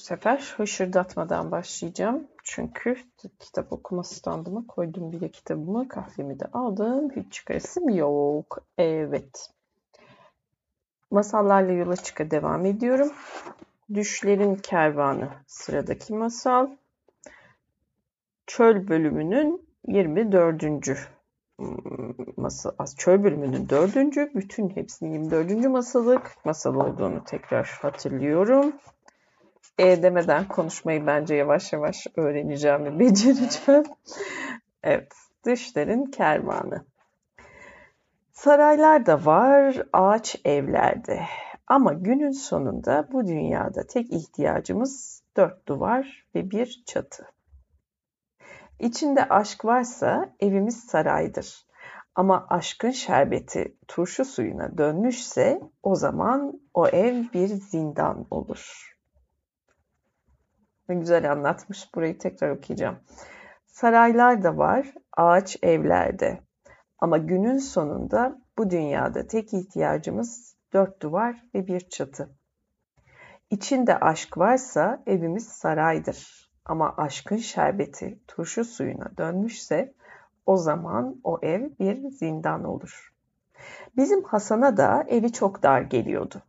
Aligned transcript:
Bu 0.00 0.04
sefer 0.04 0.54
hışırdatmadan 0.56 1.50
başlayacağım. 1.50 2.28
Çünkü 2.44 2.96
kitap 3.38 3.72
okuma 3.72 4.04
standıma 4.04 4.66
koydum 4.66 5.12
bile 5.12 5.28
kitabımı. 5.28 5.88
Kahvemi 5.88 6.40
de 6.40 6.44
aldım. 6.52 7.10
Hiç 7.16 7.32
çıkarısım 7.32 7.88
yok. 7.88 8.58
Evet. 8.78 9.50
Masallarla 11.10 11.72
yola 11.72 11.96
çıka 11.96 12.30
devam 12.30 12.66
ediyorum. 12.66 13.12
Düşlerin 13.94 14.54
Kervanı 14.54 15.28
sıradaki 15.46 16.14
masal. 16.14 16.70
Çöl 18.46 18.88
bölümünün 18.88 19.68
24. 19.86 20.64
masal. 22.36 22.86
Çöl 22.96 23.22
bölümünün 23.24 23.68
4. 23.68 23.96
Bütün 24.34 24.68
hepsinin 24.68 25.30
24. 25.30 25.64
masalık 25.64 26.36
masal 26.44 26.74
olduğunu 26.74 27.24
tekrar 27.24 27.78
hatırlıyorum 27.82 28.72
e 29.80 30.02
demeden 30.02 30.48
konuşmayı 30.48 31.06
bence 31.06 31.34
yavaş 31.34 31.72
yavaş 31.72 32.06
öğreneceğim 32.16 32.84
ve 32.84 32.98
becereceğim. 32.98 33.84
evet, 34.82 35.12
düşlerin 35.46 36.04
kervanı. 36.04 36.84
Saraylar 38.32 39.06
da 39.06 39.24
var, 39.24 39.82
ağaç 39.92 40.36
evlerde. 40.44 41.20
Ama 41.66 41.92
günün 41.92 42.30
sonunda 42.30 43.08
bu 43.12 43.26
dünyada 43.26 43.86
tek 43.86 44.12
ihtiyacımız 44.12 45.22
dört 45.36 45.68
duvar 45.68 46.26
ve 46.34 46.50
bir 46.50 46.82
çatı. 46.86 47.26
İçinde 48.78 49.28
aşk 49.28 49.64
varsa 49.64 50.32
evimiz 50.40 50.84
saraydır. 50.84 51.66
Ama 52.14 52.46
aşkın 52.50 52.90
şerbeti 52.90 53.76
turşu 53.88 54.24
suyuna 54.24 54.78
dönmüşse 54.78 55.60
o 55.82 55.94
zaman 55.94 56.60
o 56.74 56.88
ev 56.88 57.24
bir 57.34 57.48
zindan 57.48 58.26
olur. 58.30 58.90
Ne 60.90 60.96
güzel 60.96 61.32
anlatmış. 61.32 61.94
Burayı 61.94 62.18
tekrar 62.18 62.50
okuyacağım. 62.50 62.98
Saraylar 63.66 64.42
da 64.42 64.56
var, 64.56 64.94
ağaç 65.16 65.58
evlerde. 65.62 66.40
Ama 66.98 67.18
günün 67.18 67.58
sonunda 67.58 68.38
bu 68.58 68.70
dünyada 68.70 69.26
tek 69.26 69.54
ihtiyacımız 69.54 70.56
dört 70.72 71.02
duvar 71.02 71.44
ve 71.54 71.66
bir 71.66 71.80
çatı. 71.80 72.30
İçinde 73.50 74.00
aşk 74.00 74.38
varsa 74.38 75.02
evimiz 75.06 75.48
saraydır. 75.48 76.50
Ama 76.64 76.94
aşkın 76.96 77.36
şerbeti 77.36 78.18
turşu 78.26 78.64
suyuna 78.64 79.16
dönmüşse 79.18 79.94
o 80.46 80.56
zaman 80.56 81.20
o 81.24 81.38
ev 81.42 81.70
bir 81.80 82.10
zindan 82.10 82.64
olur. 82.64 83.14
Bizim 83.96 84.24
Hasan'a 84.24 84.76
da 84.76 85.04
evi 85.08 85.32
çok 85.32 85.62
dar 85.62 85.80
geliyordu. 85.80 86.42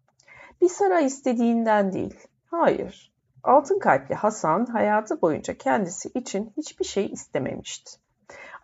Bir 0.62 0.70
saray 0.70 1.06
istediğinden 1.06 1.94
değil. 1.94 2.28
Hayır, 2.46 3.11
Altın 3.44 3.80
kalpli 3.80 4.16
Hasan 4.16 4.66
hayatı 4.66 5.22
boyunca 5.22 5.58
kendisi 5.58 6.10
için 6.10 6.54
hiçbir 6.58 6.86
şey 6.86 7.06
istememişti. 7.06 7.92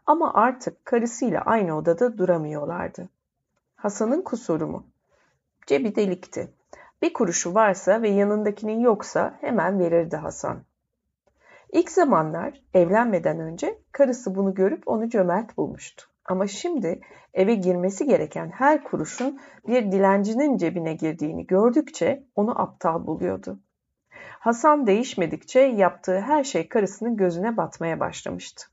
Ama 0.06 0.34
artık 0.34 0.86
karısıyla 0.86 1.42
aynı 1.42 1.78
odada 1.78 2.18
duramıyorlardı. 2.18 3.10
Hasan'ın 3.76 4.22
kusuru 4.22 4.68
mu? 4.68 4.88
Cebi 5.68 5.96
delikti. 5.96 6.54
Bir 7.02 7.14
kuruşu 7.14 7.54
varsa 7.54 8.02
ve 8.02 8.10
yanındakinin 8.10 8.80
yoksa 8.80 9.38
hemen 9.42 9.80
verirdi 9.80 10.16
Hasan. 10.16 10.64
İlk 11.72 11.92
zamanlar 11.92 12.62
evlenmeden 12.74 13.40
önce 13.40 13.80
karısı 13.92 14.36
bunu 14.36 14.54
görüp 14.54 14.88
onu 14.88 15.10
cömert 15.10 15.58
bulmuştu. 15.58 16.06
Ama 16.26 16.48
şimdi 16.48 17.02
eve 17.34 17.56
girmesi 17.56 18.06
gereken 18.06 18.50
her 18.50 18.84
kuruşun 18.84 19.40
bir 19.68 19.92
dilencinin 19.92 20.58
cebine 20.58 20.94
girdiğini 20.94 21.48
gördükçe 21.48 22.24
onu 22.36 22.62
aptal 22.62 23.08
buluyordu. 23.08 23.60
Hasan 24.40 24.88
değişmedikçe 24.88 25.60
yaptığı 25.60 26.20
her 26.20 26.44
şey 26.44 26.70
karısının 26.70 27.18
gözüne 27.18 27.58
batmaya 27.58 28.00
başlamıştı. 28.00 28.66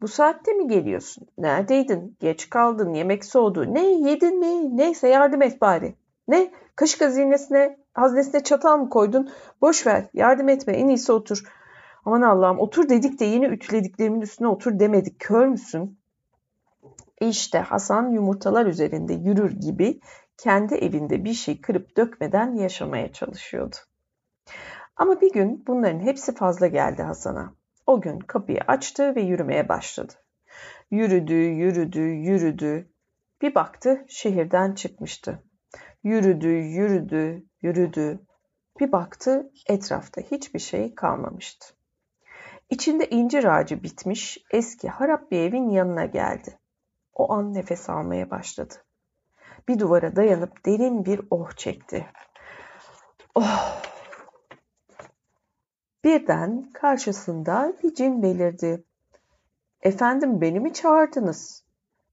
Bu 0.00 0.08
saatte 0.08 0.52
mi 0.52 0.68
geliyorsun? 0.68 1.26
Neredeydin? 1.38 2.16
Geç 2.20 2.50
kaldın, 2.50 2.94
yemek 2.94 3.24
soğudu. 3.24 3.74
Ne 3.74 3.86
yedin 3.86 4.38
mi? 4.38 4.76
Neyse 4.76 5.08
yardım 5.08 5.42
et 5.42 5.60
bari. 5.60 5.94
Ne? 6.28 6.50
Kaşık 6.76 7.00
hazinesine, 7.00 7.78
haznesine 7.92 8.42
çatal 8.42 8.78
mı 8.78 8.90
koydun? 8.90 9.30
Boş 9.60 9.86
ver, 9.86 10.04
yardım 10.14 10.48
etme, 10.48 10.72
en 10.72 10.88
iyisi 10.88 11.12
otur. 11.12 11.44
Aman 12.04 12.22
Allah'ım 12.22 12.58
otur 12.58 12.88
dedik 12.88 13.20
de 13.20 13.24
yeni 13.24 13.46
ütülediklerimin 13.46 14.20
üstüne 14.20 14.48
otur 14.48 14.78
demedik. 14.78 15.20
Kör 15.20 15.46
müsün? 15.46 15.98
İşte 17.20 17.58
Hasan 17.58 18.10
yumurtalar 18.10 18.66
üzerinde 18.66 19.14
yürür 19.14 19.60
gibi 19.60 20.00
kendi 20.38 20.74
evinde 20.74 21.24
bir 21.24 21.34
şey 21.34 21.60
kırıp 21.60 21.96
dökmeden 21.96 22.54
yaşamaya 22.54 23.12
çalışıyordu. 23.12 23.76
Ama 24.96 25.20
bir 25.20 25.32
gün 25.32 25.64
bunların 25.66 26.00
hepsi 26.00 26.34
fazla 26.34 26.66
geldi 26.66 27.02
Hasan'a. 27.02 27.54
O 27.86 28.00
gün 28.00 28.18
kapıyı 28.18 28.60
açtı 28.66 29.14
ve 29.16 29.20
yürümeye 29.22 29.68
başladı. 29.68 30.12
Yürüdü, 30.90 31.34
yürüdü, 31.34 32.00
yürüdü. 32.00 32.90
Bir 33.42 33.54
baktı 33.54 34.04
şehirden 34.08 34.72
çıkmıştı. 34.72 35.42
Yürüdü, 36.04 36.48
yürüdü, 36.48 37.44
yürüdü. 37.62 38.20
Bir 38.80 38.92
baktı 38.92 39.50
etrafta 39.68 40.20
hiçbir 40.20 40.58
şey 40.58 40.94
kalmamıştı. 40.94 41.74
İçinde 42.70 43.10
incir 43.10 43.44
ağacı 43.44 43.82
bitmiş 43.82 44.38
eski 44.50 44.88
harap 44.88 45.30
bir 45.30 45.38
evin 45.38 45.68
yanına 45.68 46.04
geldi. 46.04 46.58
O 47.14 47.32
an 47.32 47.54
nefes 47.54 47.90
almaya 47.90 48.30
başladı. 48.30 48.74
Bir 49.68 49.78
duvara 49.78 50.16
dayanıp 50.16 50.66
derin 50.66 51.04
bir 51.04 51.20
oh 51.30 51.52
çekti. 51.56 52.06
Oh 53.34 53.82
Birden 56.04 56.70
karşısında 56.72 57.72
bir 57.82 57.94
cin 57.94 58.22
belirdi. 58.22 58.84
Efendim 59.82 60.40
beni 60.40 60.60
mi 60.60 60.72
çağırdınız? 60.72 61.64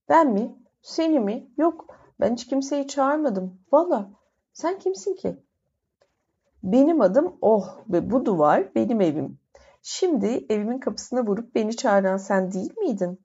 Ben 0.10 0.28
mi? 0.34 0.56
Seni 0.82 1.20
mi? 1.20 1.48
Yok 1.58 1.86
ben 2.20 2.34
hiç 2.34 2.48
kimseyi 2.48 2.88
çağırmadım. 2.88 3.60
Valla 3.72 4.10
sen 4.54 4.80
kimsin 4.80 5.16
ki? 5.16 5.38
Benim 6.64 7.02
adım 7.02 7.38
Oh 7.42 7.78
ve 7.90 8.12
bu 8.12 8.26
duvar 8.26 8.76
benim 8.76 9.02
evim. 9.02 9.40
Şimdi 9.82 10.46
evimin 10.50 10.80
kapısına 10.80 11.26
vurup 11.26 11.56
beni 11.56 11.76
çağıran 11.76 12.18
sen 12.18 12.52
değil 12.52 12.78
miydin? 12.78 13.20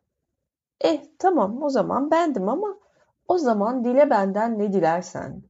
Eh 0.81 1.03
tamam 1.19 1.63
o 1.63 1.69
zaman 1.69 2.11
bendim 2.11 2.49
ama 2.49 2.79
o 3.29 3.39
zaman 3.39 3.85
dile 3.85 4.11
benden 4.11 4.59
ne 4.59 4.73
dilersen. 4.73 5.43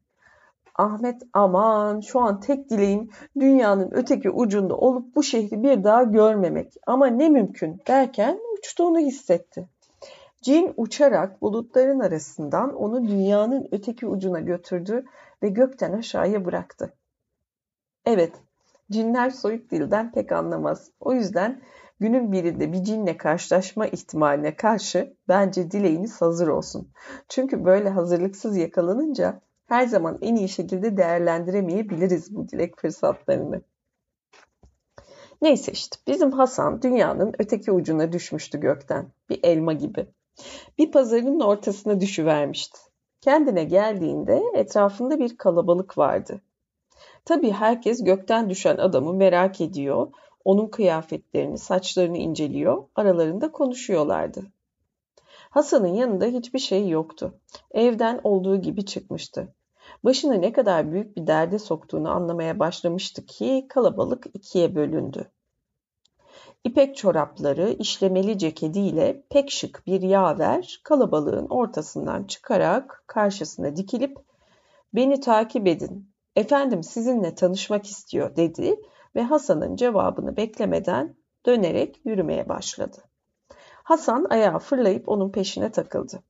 Ahmet 0.74 1.22
aman 1.32 2.00
şu 2.00 2.20
an 2.20 2.40
tek 2.40 2.70
dileğim 2.70 3.10
dünyanın 3.40 3.90
öteki 3.92 4.30
ucunda 4.30 4.76
olup 4.76 5.16
bu 5.16 5.22
şehri 5.22 5.62
bir 5.62 5.84
daha 5.84 6.02
görmemek. 6.02 6.74
Ama 6.86 7.06
ne 7.06 7.28
mümkün 7.28 7.82
derken 7.86 8.38
uçtuğunu 8.58 8.98
hissetti. 8.98 9.68
Cin 10.42 10.74
uçarak 10.76 11.42
bulutların 11.42 12.00
arasından 12.00 12.74
onu 12.74 13.08
dünyanın 13.08 13.68
öteki 13.70 14.06
ucuna 14.06 14.40
götürdü 14.40 15.04
ve 15.42 15.48
gökten 15.48 15.92
aşağıya 15.92 16.44
bıraktı. 16.44 16.94
Evet, 18.04 18.32
cinler 18.90 19.30
soyut 19.30 19.70
dilden 19.70 20.12
pek 20.12 20.32
anlamaz. 20.32 20.90
O 21.00 21.12
yüzden 21.12 21.62
günün 22.00 22.32
birinde 22.32 22.72
bir 22.72 22.84
cinle 22.84 23.16
karşılaşma 23.16 23.86
ihtimaline 23.86 24.56
karşı 24.56 25.16
bence 25.28 25.70
dileğiniz 25.70 26.22
hazır 26.22 26.48
olsun. 26.48 26.88
Çünkü 27.28 27.64
böyle 27.64 27.88
hazırlıksız 27.88 28.56
yakalanınca 28.56 29.40
her 29.66 29.86
zaman 29.86 30.18
en 30.22 30.36
iyi 30.36 30.48
şekilde 30.48 30.96
değerlendiremeyebiliriz 30.96 32.36
bu 32.36 32.48
dilek 32.48 32.80
fırsatlarını. 32.80 33.62
Neyse 35.42 35.72
işte 35.72 35.96
bizim 36.06 36.32
Hasan 36.32 36.82
dünyanın 36.82 37.32
öteki 37.38 37.72
ucuna 37.72 38.12
düşmüştü 38.12 38.60
gökten. 38.60 39.06
Bir 39.30 39.40
elma 39.42 39.72
gibi. 39.72 40.06
Bir 40.78 40.92
pazarın 40.92 41.40
ortasına 41.40 42.00
düşüvermişti. 42.00 42.78
Kendine 43.20 43.64
geldiğinde 43.64 44.42
etrafında 44.54 45.18
bir 45.18 45.36
kalabalık 45.36 45.98
vardı. 45.98 46.40
Tabii 47.24 47.50
herkes 47.50 48.04
gökten 48.04 48.50
düşen 48.50 48.76
adamı 48.76 49.14
merak 49.14 49.60
ediyor, 49.60 50.12
onun 50.44 50.66
kıyafetlerini, 50.66 51.58
saçlarını 51.58 52.16
inceliyor, 52.16 52.84
aralarında 52.94 53.52
konuşuyorlardı. 53.52 54.42
Hasan'ın 55.54 55.94
yanında 55.94 56.24
hiçbir 56.24 56.58
şey 56.58 56.88
yoktu. 56.88 57.40
Evden 57.70 58.20
olduğu 58.24 58.56
gibi 58.56 58.84
çıkmıştı. 58.84 59.54
Başını 60.04 60.40
ne 60.40 60.52
kadar 60.52 60.92
büyük 60.92 61.16
bir 61.16 61.26
derde 61.26 61.58
soktuğunu 61.58 62.10
anlamaya 62.10 62.58
başlamıştı 62.58 63.26
ki 63.26 63.66
kalabalık 63.68 64.26
ikiye 64.34 64.74
bölündü. 64.74 65.30
İpek 66.64 66.96
çorapları, 66.96 67.70
işlemeli 67.70 68.38
ceketiyle 68.38 69.22
pek 69.30 69.50
şık 69.50 69.86
bir 69.86 70.02
yaver 70.02 70.80
kalabalığın 70.84 71.46
ortasından 71.48 72.24
çıkarak 72.24 73.04
karşısına 73.06 73.76
dikilip 73.76 74.18
"Beni 74.94 75.20
takip 75.20 75.66
edin. 75.66 76.10
Efendim 76.36 76.82
sizinle 76.82 77.34
tanışmak 77.34 77.86
istiyor." 77.86 78.36
dedi 78.36 78.76
ve 79.16 79.22
Hasan'ın 79.22 79.76
cevabını 79.76 80.36
beklemeden 80.36 81.16
dönerek 81.46 82.00
yürümeye 82.04 82.48
başladı. 82.48 82.96
Hasan 83.84 84.26
ayağa 84.30 84.58
fırlayıp 84.58 85.08
onun 85.08 85.32
peşine 85.32 85.72
takıldı. 85.72 86.22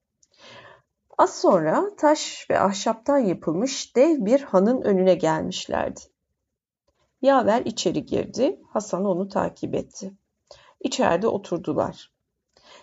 Az 1.18 1.40
sonra 1.40 1.90
taş 1.96 2.46
ve 2.50 2.60
ahşaptan 2.60 3.18
yapılmış 3.18 3.96
dev 3.96 4.24
bir 4.24 4.40
hanın 4.40 4.82
önüne 4.82 5.14
gelmişlerdi. 5.14 6.00
Yaver 7.22 7.62
içeri 7.64 8.06
girdi. 8.06 8.60
Hasan 8.68 9.04
onu 9.04 9.28
takip 9.28 9.74
etti. 9.74 10.12
İçeride 10.80 11.28
oturdular. 11.28 12.12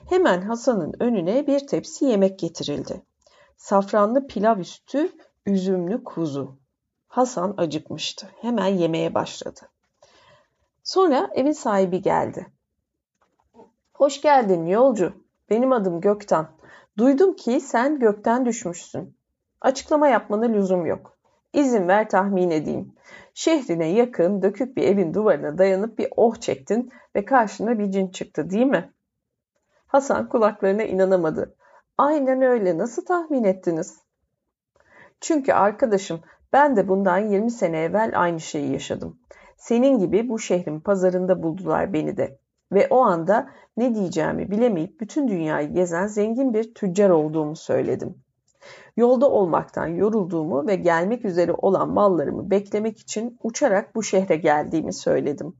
Hemen 0.09 0.41
Hasan'ın 0.41 0.93
önüne 0.99 1.47
bir 1.47 1.67
tepsi 1.67 2.05
yemek 2.05 2.39
getirildi. 2.39 3.03
Safranlı 3.57 4.27
pilav 4.27 4.59
üstü 4.59 5.11
üzümlü 5.45 6.03
kuzu. 6.03 6.59
Hasan 7.07 7.53
acıkmıştı. 7.57 8.27
Hemen 8.41 8.67
yemeye 8.67 9.13
başladı. 9.13 9.61
Sonra 10.83 11.29
evin 11.35 11.51
sahibi 11.51 12.01
geldi. 12.01 12.47
Hoş 14.01 14.21
geldin 14.21 14.65
yolcu. 14.65 15.13
Benim 15.49 15.71
adım 15.71 16.01
Gökten. 16.01 16.47
Duydum 16.97 17.35
ki 17.35 17.61
sen 17.61 17.99
gökten 17.99 18.45
düşmüşsün. 18.45 19.15
Açıklama 19.61 20.07
yapmana 20.07 20.45
lüzum 20.45 20.85
yok. 20.85 21.17
İzin 21.53 21.87
ver 21.87 22.09
tahmin 22.09 22.51
edeyim. 22.51 22.93
Şehrine 23.33 23.87
yakın 23.87 24.41
dökük 24.41 24.77
bir 24.77 24.83
evin 24.83 25.13
duvarına 25.13 25.57
dayanıp 25.57 25.97
bir 25.97 26.07
oh 26.15 26.35
çektin 26.35 26.91
ve 27.15 27.25
karşına 27.25 27.79
bir 27.79 27.91
cin 27.91 28.07
çıktı 28.07 28.49
değil 28.49 28.65
mi? 28.65 28.93
Hasan 29.87 30.29
kulaklarına 30.29 30.83
inanamadı. 30.83 31.55
Aynen 31.97 32.41
öyle 32.41 32.77
nasıl 32.77 33.05
tahmin 33.05 33.43
ettiniz? 33.43 33.99
Çünkü 35.19 35.53
arkadaşım 35.53 36.21
ben 36.53 36.75
de 36.75 36.87
bundan 36.87 37.17
20 37.17 37.51
sene 37.51 37.83
evvel 37.83 38.11
aynı 38.15 38.39
şeyi 38.39 38.71
yaşadım. 38.71 39.19
Senin 39.57 39.99
gibi 39.99 40.29
bu 40.29 40.39
şehrin 40.39 40.79
pazarında 40.79 41.43
buldular 41.43 41.93
beni 41.93 42.17
de. 42.17 42.40
Ve 42.71 42.87
o 42.89 42.99
anda 42.99 43.49
ne 43.77 43.95
diyeceğimi 43.95 44.51
bilemeyip 44.51 45.01
bütün 45.01 45.27
dünyayı 45.27 45.73
gezen 45.73 46.07
zengin 46.07 46.53
bir 46.53 46.73
tüccar 46.73 47.09
olduğumu 47.09 47.55
söyledim. 47.55 48.15
Yolda 48.97 49.29
olmaktan 49.29 49.87
yorulduğumu 49.87 50.67
ve 50.67 50.75
gelmek 50.75 51.25
üzere 51.25 51.53
olan 51.53 51.89
mallarımı 51.89 52.51
beklemek 52.51 52.99
için 52.99 53.37
uçarak 53.43 53.95
bu 53.95 54.03
şehre 54.03 54.35
geldiğimi 54.35 54.93
söyledim. 54.93 55.53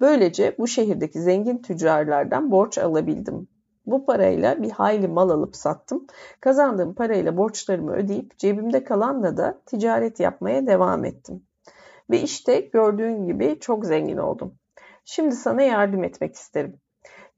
Böylece 0.00 0.56
bu 0.58 0.66
şehirdeki 0.66 1.20
zengin 1.20 1.58
tüccarlardan 1.58 2.50
borç 2.50 2.78
alabildim. 2.78 3.48
Bu 3.86 4.06
parayla 4.06 4.62
bir 4.62 4.70
hayli 4.70 5.08
mal 5.08 5.30
alıp 5.30 5.56
sattım. 5.56 6.06
Kazandığım 6.40 6.94
parayla 6.94 7.36
borçlarımı 7.36 7.92
ödeyip 7.92 8.38
cebimde 8.38 8.84
kalanla 8.84 9.36
da 9.36 9.60
ticaret 9.66 10.20
yapmaya 10.20 10.66
devam 10.66 11.04
ettim. 11.04 11.42
Ve 12.10 12.20
işte 12.20 12.60
gördüğün 12.60 13.26
gibi 13.26 13.58
çok 13.60 13.86
zengin 13.86 14.16
oldum. 14.16 14.57
Şimdi 15.10 15.34
sana 15.34 15.62
yardım 15.62 16.04
etmek 16.04 16.34
isterim. 16.34 16.80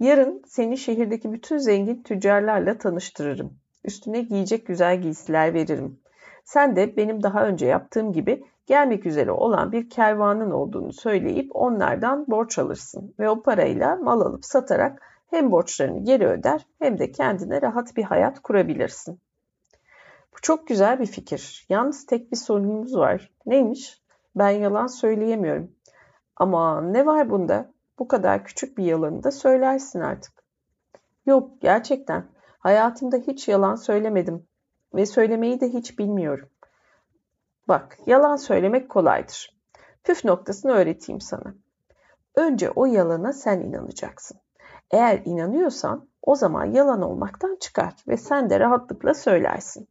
Yarın 0.01 0.43
seni 0.47 0.79
şehirdeki 0.79 1.33
bütün 1.33 1.59
zengin 1.59 2.03
tüccarlarla 2.03 2.79
tanıştırırım. 2.79 3.59
Üstüne 3.85 4.21
giyecek 4.21 4.67
güzel 4.67 5.03
giysiler 5.03 5.55
veririm. 5.55 6.01
Sen 6.45 6.77
de 6.77 6.97
benim 6.97 7.23
daha 7.23 7.47
önce 7.47 7.67
yaptığım 7.67 8.13
gibi 8.13 8.45
gelmek 8.67 9.07
üzere 9.07 9.33
olan 9.33 9.73
bir 9.73 9.91
kervanın 9.91 10.51
olduğunu 10.51 10.93
söyleyip 10.93 11.57
onlardan 11.57 12.27
borç 12.29 12.59
alırsın 12.59 13.15
ve 13.19 13.31
o 13.31 13.43
parayla 13.43 13.97
mal 13.97 14.21
alıp 14.21 14.45
satarak 14.45 15.03
hem 15.31 15.51
borçlarını 15.53 16.05
geri 16.05 16.27
öder 16.27 16.67
hem 16.79 16.99
de 16.99 17.13
kendine 17.13 17.63
rahat 17.63 17.97
bir 17.97 18.05
hayat 18.05 18.41
kurabilirsin. 18.41 19.21
Bu 20.33 20.41
çok 20.43 20.67
güzel 20.67 21.01
bir 21.01 21.07
fikir. 21.07 21.67
Yalnız 21.69 22.07
tek 22.07 22.33
bir 22.33 22.37
sorunumuz 22.37 22.97
var. 22.97 23.31
Neymiş? 23.47 24.01
Ben 24.37 24.51
yalan 24.51 24.87
söyleyemiyorum. 24.87 25.73
Ama 26.41 26.81
ne 26.81 27.07
var 27.07 27.31
bunda? 27.31 27.73
Bu 27.99 28.09
kadar 28.09 28.45
küçük 28.45 28.79
bir 28.79 28.85
yalanı 28.85 29.23
da 29.23 29.31
söylersin 29.31 30.01
artık. 30.01 30.33
Yok, 31.27 31.61
gerçekten. 31.61 32.27
Hayatımda 32.59 33.17
hiç 33.17 33.49
yalan 33.49 33.75
söylemedim 33.75 34.47
ve 34.95 35.07
söylemeyi 35.07 35.61
de 35.61 35.69
hiç 35.69 35.99
bilmiyorum. 35.99 36.49
Bak, 37.69 37.99
yalan 38.07 38.37
söylemek 38.37 38.89
kolaydır. 38.89 39.57
Püf 40.05 40.25
noktasını 40.25 40.73
öğreteyim 40.73 41.21
sana. 41.21 41.55
Önce 42.35 42.71
o 42.71 42.87
yalana 42.87 43.33
sen 43.33 43.61
inanacaksın. 43.61 44.39
Eğer 44.91 45.23
inanıyorsan 45.25 46.09
o 46.23 46.35
zaman 46.35 46.65
yalan 46.65 47.03
olmaktan 47.03 47.57
çıkar 47.61 47.95
ve 48.09 48.17
sen 48.17 48.51
de 48.51 48.61
rahatlıkla 48.61 49.15
söylersin. 49.15 49.89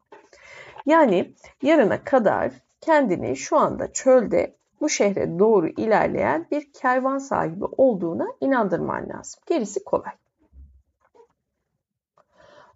Yani 0.86 1.34
yarına 1.62 2.04
kadar 2.04 2.52
kendini 2.82 3.36
şu 3.36 3.58
anda 3.58 3.94
çölde 3.94 4.59
bu 4.82 4.90
şehre 4.90 5.40
doğru 5.40 5.68
ilerleyen 5.68 6.48
bir 6.52 6.74
kervan 6.74 7.18
sahibi 7.18 7.66
olduğuna 7.66 8.28
inandırman 8.42 9.10
lazım. 9.10 9.42
Gerisi 9.46 9.84
kolay. 9.84 10.14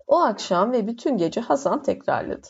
O 0.07 0.19
akşam 0.19 0.71
ve 0.71 0.87
bütün 0.87 1.17
gece 1.17 1.41
Hasan 1.41 1.83
tekrarladı. 1.83 2.47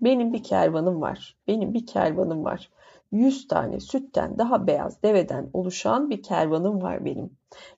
Benim 0.00 0.32
bir 0.32 0.42
kervanım 0.42 1.00
var. 1.00 1.36
Benim 1.48 1.74
bir 1.74 1.86
kervanım 1.86 2.44
var. 2.44 2.70
Yüz 3.12 3.48
tane 3.48 3.80
sütten 3.80 4.38
daha 4.38 4.66
beyaz 4.66 5.02
deveden 5.02 5.50
oluşan 5.52 6.10
bir 6.10 6.22
kervanım 6.22 6.82
var 6.82 7.04
benim. 7.04 7.30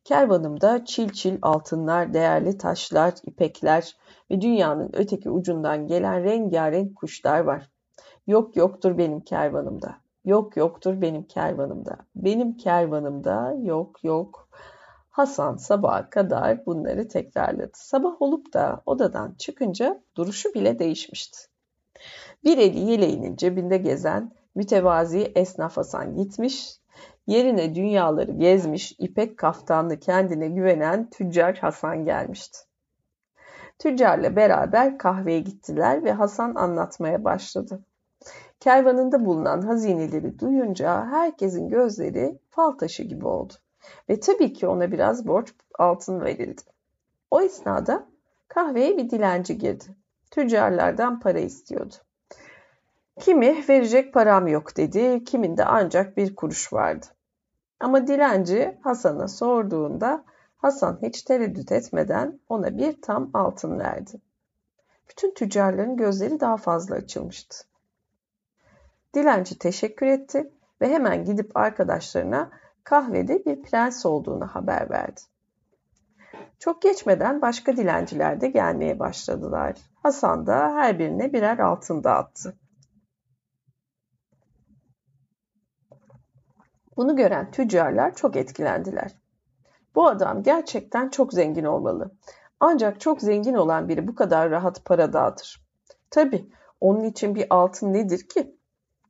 Kervanımda 0.05 0.85
çil 0.85 1.09
çil 1.09 1.39
altınlar, 1.43 2.15
değerli 2.15 2.59
taşlar, 2.59 3.15
ipekler 3.23 3.97
ve 4.31 4.41
dünyanın 4.41 4.91
öteki 4.93 5.31
ucundan 5.31 5.87
gelen 5.87 6.25
rengarenk 6.25 6.97
kuşlar 6.97 7.41
var. 7.41 7.71
Yok 8.27 8.57
yoktur 8.57 8.99
benim 8.99 9.21
kervanımda. 9.21 10.04
Yok 10.25 10.57
yoktur 10.57 11.01
benim 11.01 11.23
kervanımda. 11.23 11.97
Benim 12.17 12.57
kervanımda 12.57 13.55
yok 13.63 14.05
yok. 14.05 14.49
Hasan 15.11 15.57
sabaha 15.57 16.11
kadar 16.11 16.67
bunları 16.67 17.09
tekrarladı. 17.09 17.73
Sabah 17.75 18.23
olup 18.23 18.53
da 18.53 18.83
odadan 18.87 19.35
çıkınca 19.39 20.03
duruşu 20.17 20.55
bile 20.55 20.79
değişmişti. 20.79 21.39
Bir 22.45 22.59
eli 22.59 22.79
yeleğinin 22.79 23.37
cebinde 23.37 23.77
gezen 23.77 24.33
mütevazi 24.55 25.33
esnaf 25.35 25.77
Hasan 25.77 26.17
gitmiş, 26.17 26.79
yerine 27.27 27.75
dünyaları 27.75 28.33
gezmiş, 28.33 28.93
ipek 28.99 29.39
kaftanlı 29.39 30.01
kendine 30.01 30.49
güvenen 30.49 31.11
tüccar 31.11 31.57
Hasan 31.57 32.05
gelmişti. 32.05 32.59
Tüccarla 33.79 34.37
beraber 34.37 34.99
kahveye 34.99 35.41
gittiler 35.41 36.05
ve 36.05 36.13
Hasan 36.13 36.55
anlatmaya 36.55 37.25
başladı. 37.25 37.85
Kervanında 38.65 39.25
bulunan 39.25 39.63
hazineleri 39.63 40.39
duyunca 40.39 41.07
herkesin 41.07 41.69
gözleri 41.69 42.39
fal 42.51 42.71
taşı 42.73 43.03
gibi 43.03 43.27
oldu. 43.27 43.53
Ve 44.09 44.21
tabii 44.21 44.53
ki 44.53 44.67
ona 44.67 44.93
biraz 44.93 45.27
borç 45.27 45.55
altın 45.79 46.21
verildi. 46.21 46.63
O 47.31 47.41
esnada 47.41 48.07
kahveye 48.49 48.97
bir 48.97 49.11
dilenci 49.11 49.59
girdi. 49.59 49.85
Tüccarlardan 50.31 51.21
para 51.21 51.39
istiyordu. 51.39 51.95
Kimi 53.21 53.65
verecek 53.69 54.15
param 54.15 54.47
yok 54.47 54.77
dedi, 54.77 55.25
kiminde 55.25 55.65
ancak 55.65 56.17
bir 56.17 56.35
kuruş 56.35 56.73
vardı. 56.73 57.07
Ama 57.81 58.07
dilenci 58.07 58.79
Hasan'a 58.83 59.29
sorduğunda 59.29 60.25
Hasan 60.57 60.99
hiç 61.03 61.23
tereddüt 61.23 61.73
etmeden 61.73 62.41
ona 62.49 62.79
bir 62.79 63.03
tam 63.03 63.31
altın 63.35 63.79
verdi. 63.79 64.21
Bütün 65.11 65.35
tüccarların 65.35 65.97
gözleri 65.97 66.41
daha 66.41 66.57
fazla 66.57 66.95
açılmıştı. 66.95 67.65
Dilenci 69.15 69.59
teşekkür 69.59 70.07
etti 70.07 70.53
ve 70.81 70.89
hemen 70.89 71.25
gidip 71.25 71.57
arkadaşlarına 71.57 72.51
kahvede 72.85 73.45
bir 73.45 73.63
prens 73.63 74.07
olduğunu 74.07 74.47
haber 74.47 74.91
verdi. 74.91 75.21
Çok 76.59 76.83
geçmeden 76.83 77.43
başka 77.43 77.77
dilenciler 77.77 78.41
de 78.41 78.49
gelmeye 78.49 78.99
başladılar. 78.99 79.77
Hasan 80.03 80.47
da 80.47 80.75
her 80.75 80.99
birine 80.99 81.33
birer 81.33 81.59
altın 81.59 82.05
dağıttı. 82.05 82.57
Bunu 86.97 87.17
gören 87.17 87.51
tüccarlar 87.51 88.15
çok 88.15 88.37
etkilendiler. 88.37 89.15
Bu 89.95 90.07
adam 90.07 90.43
gerçekten 90.43 91.09
çok 91.09 91.33
zengin 91.33 91.65
olmalı. 91.65 92.11
Ancak 92.61 93.01
çok 93.01 93.21
zengin 93.21 93.55
olan 93.55 93.89
biri 93.89 94.09
bu 94.09 94.15
kadar 94.15 94.51
rahat 94.51 94.85
para 94.85 95.13
dağıtır. 95.13 95.67
Tabi 96.11 96.51
onun 96.81 97.05
için 97.05 97.35
bir 97.35 97.47
altın 97.51 97.93
nedir 97.93 98.29
ki? 98.29 98.57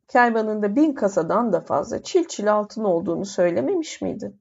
Kervanında 0.08 0.76
bin 0.76 0.92
kasadan 0.92 1.52
da 1.52 1.60
fazla 1.60 2.02
çil 2.02 2.24
çil 2.24 2.52
altın 2.52 2.84
olduğunu 2.84 3.24
söylememiş 3.24 4.02
miydi? 4.02 4.32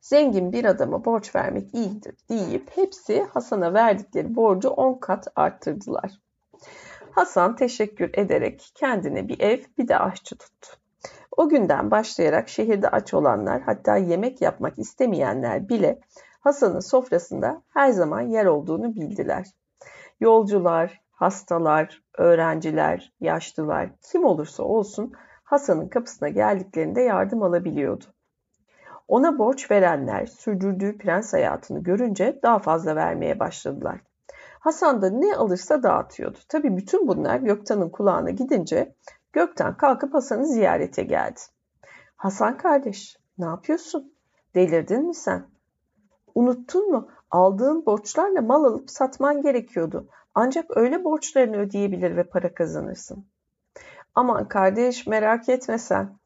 Zengin 0.00 0.52
bir 0.52 0.64
adama 0.64 1.04
borç 1.04 1.34
vermek 1.34 1.74
iyidir 1.74 2.14
deyip 2.28 2.70
hepsi 2.76 3.22
Hasan'a 3.22 3.74
verdikleri 3.74 4.34
borcu 4.34 4.68
on 4.68 4.94
kat 4.94 5.28
arttırdılar. 5.36 6.12
Hasan 7.10 7.56
teşekkür 7.56 8.10
ederek 8.14 8.72
kendine 8.74 9.28
bir 9.28 9.40
ev 9.40 9.60
bir 9.78 9.88
de 9.88 9.98
aşçı 9.98 10.36
tuttu. 10.36 10.68
O 11.36 11.48
günden 11.48 11.90
başlayarak 11.90 12.48
şehirde 12.48 12.88
aç 12.88 13.14
olanlar 13.14 13.62
hatta 13.62 13.96
yemek 13.96 14.40
yapmak 14.40 14.78
istemeyenler 14.78 15.68
bile 15.68 16.00
Hasan'ın 16.40 16.80
sofrasında 16.80 17.62
her 17.68 17.90
zaman 17.90 18.20
yer 18.20 18.46
olduğunu 18.46 18.94
bildiler. 18.94 19.46
Yolcular, 20.20 21.00
hastalar, 21.14 22.02
öğrenciler, 22.18 23.12
yaşlılar 23.20 23.90
kim 24.02 24.24
olursa 24.24 24.62
olsun 24.62 25.12
Hasan'ın 25.44 25.88
kapısına 25.88 26.28
geldiklerinde 26.28 27.00
yardım 27.00 27.42
alabiliyordu. 27.42 28.04
Ona 29.08 29.38
borç 29.38 29.70
verenler 29.70 30.26
sürdürdüğü 30.26 30.98
prens 30.98 31.32
hayatını 31.32 31.82
görünce 31.82 32.40
daha 32.42 32.58
fazla 32.58 32.96
vermeye 32.96 33.40
başladılar. 33.40 34.00
Hasan 34.60 35.02
da 35.02 35.10
ne 35.10 35.36
alırsa 35.36 35.82
dağıtıyordu. 35.82 36.38
Tabi 36.48 36.76
bütün 36.76 37.08
bunlar 37.08 37.36
Göktan'ın 37.36 37.90
kulağına 37.90 38.30
gidince 38.30 38.94
Gökten 39.32 39.76
kalkıp 39.76 40.14
Hasan'ı 40.14 40.46
ziyarete 40.46 41.02
geldi. 41.02 41.40
Hasan 42.16 42.56
kardeş, 42.56 43.16
ne 43.38 43.44
yapıyorsun? 43.44 44.14
Delirdin 44.54 45.06
mi 45.06 45.14
sen? 45.14 45.46
Unuttun 46.34 46.90
mu? 46.90 47.08
Aldığın 47.30 47.86
borçlarla 47.86 48.42
mal 48.42 48.64
alıp 48.64 48.90
satman 48.90 49.42
gerekiyordu. 49.42 50.08
Ancak 50.34 50.76
öyle 50.76 51.04
borçlarını 51.04 51.56
ödeyebilir 51.56 52.16
ve 52.16 52.24
para 52.24 52.54
kazanırsın. 52.54 53.26
Aman 54.14 54.48
kardeş 54.48 55.06
merak 55.06 55.48
etme 55.48 55.78
sen. 55.78 56.18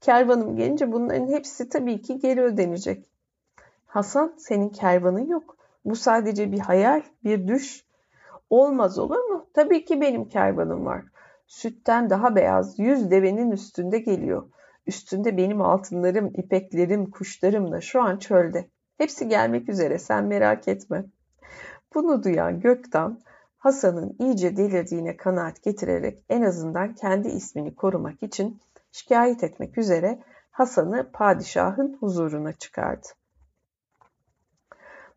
Kervanım 0.00 0.56
gelince 0.56 0.92
bunların 0.92 1.26
hepsi 1.26 1.68
tabii 1.68 2.02
ki 2.02 2.18
geri 2.18 2.42
ödenecek. 2.42 3.10
Hasan 3.86 4.34
senin 4.38 4.68
kervanın 4.68 5.26
yok. 5.26 5.56
Bu 5.84 5.96
sadece 5.96 6.52
bir 6.52 6.58
hayal, 6.58 7.02
bir 7.24 7.48
düş. 7.48 7.84
Olmaz 8.50 8.98
olur 8.98 9.18
mu? 9.18 9.46
Tabii 9.54 9.84
ki 9.84 10.00
benim 10.00 10.28
kervanım 10.28 10.84
var. 10.84 11.04
Sütten 11.46 12.10
daha 12.10 12.36
beyaz 12.36 12.78
yüz 12.78 13.10
devenin 13.10 13.50
üstünde 13.50 13.98
geliyor. 13.98 14.48
Üstünde 14.86 15.36
benim 15.36 15.60
altınlarım, 15.60 16.26
ipeklerim, 16.26 17.10
kuşlarım 17.10 17.72
da 17.72 17.80
şu 17.80 18.02
an 18.02 18.18
çölde. 18.18 18.68
Hepsi 18.98 19.28
gelmek 19.28 19.68
üzere 19.68 19.98
sen 19.98 20.24
merak 20.24 20.68
etme. 20.68 21.04
Bunu 21.94 22.22
duyan 22.22 22.60
Göktan 22.60 23.20
Hasan'ın 23.64 24.16
iyice 24.18 24.56
delirdiğine 24.56 25.16
kanaat 25.16 25.62
getirerek 25.62 26.24
en 26.28 26.42
azından 26.42 26.94
kendi 26.94 27.28
ismini 27.28 27.74
korumak 27.74 28.22
için 28.22 28.60
şikayet 28.92 29.44
etmek 29.44 29.78
üzere 29.78 30.18
Hasan'ı 30.50 31.10
padişahın 31.12 31.96
huzuruna 32.00 32.52
çıkardı. 32.52 33.06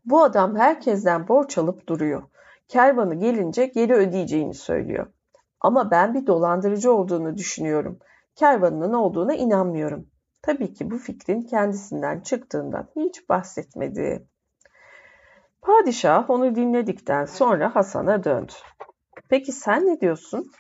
Bu 0.05 0.23
adam 0.23 0.55
herkesten 0.55 1.27
borç 1.27 1.57
alıp 1.57 1.87
duruyor. 1.89 2.23
Kervanı 2.67 3.15
gelince 3.15 3.65
geri 3.65 3.93
ödeyeceğini 3.93 4.53
söylüyor. 4.53 5.07
Ama 5.59 5.91
ben 5.91 6.13
bir 6.13 6.27
dolandırıcı 6.27 6.93
olduğunu 6.93 7.37
düşünüyorum. 7.37 7.99
Kervanının 8.35 8.93
olduğuna 8.93 9.33
inanmıyorum. 9.33 10.07
Tabii 10.41 10.73
ki 10.73 10.91
bu 10.91 10.97
fikrin 10.97 11.41
kendisinden 11.41 12.19
çıktığından 12.19 12.87
hiç 12.95 13.29
bahsetmedi. 13.29 14.27
Padişah 15.61 16.29
onu 16.29 16.55
dinledikten 16.55 17.25
sonra 17.25 17.75
Hasan'a 17.75 18.23
döndü. 18.23 18.53
Peki 19.29 19.51
sen 19.51 19.87
ne 19.87 20.01
diyorsun? 20.01 20.51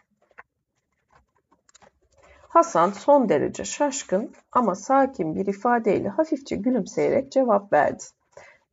Hasan 2.47 2.89
son 2.89 3.29
derece 3.29 3.65
şaşkın 3.65 4.31
ama 4.51 4.75
sakin 4.75 5.35
bir 5.35 5.45
ifadeyle 5.45 6.09
hafifçe 6.09 6.55
gülümseyerek 6.55 7.31
cevap 7.31 7.73
verdi. 7.73 8.03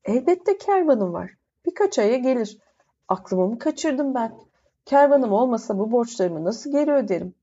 Elbette 0.04 0.59
kervanım 0.59 1.12
var. 1.12 1.31
Birkaç 1.66 1.99
aya 1.99 2.16
gelir. 2.16 2.59
Aklımı 3.09 3.49
mı 3.49 3.59
kaçırdım 3.59 4.14
ben? 4.14 4.35
Kervanım 4.85 5.33
olmasa 5.33 5.78
bu 5.78 5.93
borçlarımı 5.93 6.45
nasıl 6.45 6.73
geri 6.73 6.93
öderim? 6.93 7.35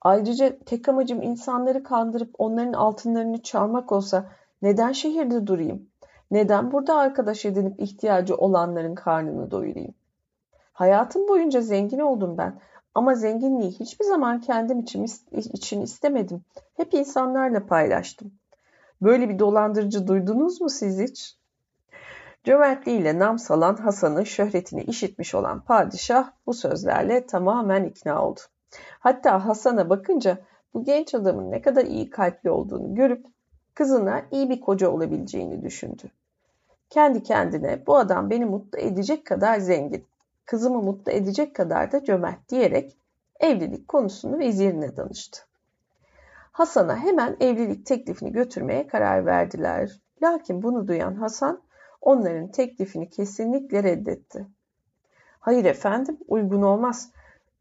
Ayrıca 0.00 0.58
tek 0.58 0.88
amacım 0.88 1.22
insanları 1.22 1.82
kandırıp 1.82 2.30
onların 2.38 2.72
altınlarını 2.72 3.42
çalmak 3.42 3.92
olsa 3.92 4.32
neden 4.62 4.92
şehirde 4.92 5.46
durayım? 5.46 5.88
Neden 6.30 6.72
burada 6.72 6.96
arkadaş 6.96 7.44
edinip 7.44 7.80
ihtiyacı 7.80 8.36
olanların 8.36 8.94
karnını 8.94 9.50
doyurayım? 9.50 9.94
Hayatım 10.72 11.28
boyunca 11.28 11.60
zengin 11.60 11.98
oldum 11.98 12.38
ben 12.38 12.60
ama 12.94 13.14
zenginliği 13.14 13.70
hiçbir 13.70 14.04
zaman 14.04 14.40
kendim 14.40 14.80
için, 14.80 15.06
için 15.32 15.80
istemedim. 15.80 16.44
Hep 16.76 16.94
insanlarla 16.94 17.66
paylaştım. 17.66 18.32
Böyle 19.02 19.28
bir 19.28 19.38
dolandırıcı 19.38 20.06
duydunuz 20.06 20.60
mu 20.60 20.70
siz 20.70 21.00
hiç? 21.00 21.36
Cömertliğiyle 22.44 23.18
nam 23.18 23.38
salan 23.38 23.76
Hasan'ın 23.76 24.24
şöhretini 24.24 24.82
işitmiş 24.82 25.34
olan 25.34 25.60
padişah 25.60 26.30
bu 26.46 26.54
sözlerle 26.54 27.26
tamamen 27.26 27.84
ikna 27.84 28.26
oldu. 28.26 28.40
Hatta 29.00 29.46
Hasan'a 29.46 29.90
bakınca 29.90 30.38
bu 30.74 30.84
genç 30.84 31.14
adamın 31.14 31.50
ne 31.50 31.62
kadar 31.62 31.84
iyi 31.84 32.10
kalpli 32.10 32.50
olduğunu 32.50 32.94
görüp 32.94 33.26
kızına 33.76 34.22
iyi 34.30 34.50
bir 34.50 34.60
koca 34.60 34.90
olabileceğini 34.90 35.62
düşündü. 35.62 36.10
Kendi 36.90 37.22
kendine 37.22 37.86
bu 37.86 37.96
adam 37.96 38.30
beni 38.30 38.44
mutlu 38.44 38.78
edecek 38.78 39.26
kadar 39.26 39.58
zengin, 39.58 40.04
kızımı 40.44 40.82
mutlu 40.82 41.12
edecek 41.12 41.54
kadar 41.54 41.92
da 41.92 42.04
cömert 42.04 42.48
diyerek 42.48 42.96
evlilik 43.40 43.88
konusunu 43.88 44.38
vezirine 44.38 44.96
danıştı. 44.96 45.40
Hasan'a 46.52 46.96
hemen 46.96 47.36
evlilik 47.40 47.86
teklifini 47.86 48.32
götürmeye 48.32 48.86
karar 48.86 49.26
verdiler. 49.26 50.00
Lakin 50.22 50.62
bunu 50.62 50.88
duyan 50.88 51.14
Hasan 51.14 51.62
onların 52.00 52.48
teklifini 52.48 53.10
kesinlikle 53.10 53.82
reddetti. 53.82 54.46
Hayır 55.40 55.64
efendim 55.64 56.18
uygun 56.28 56.62
olmaz. 56.62 57.10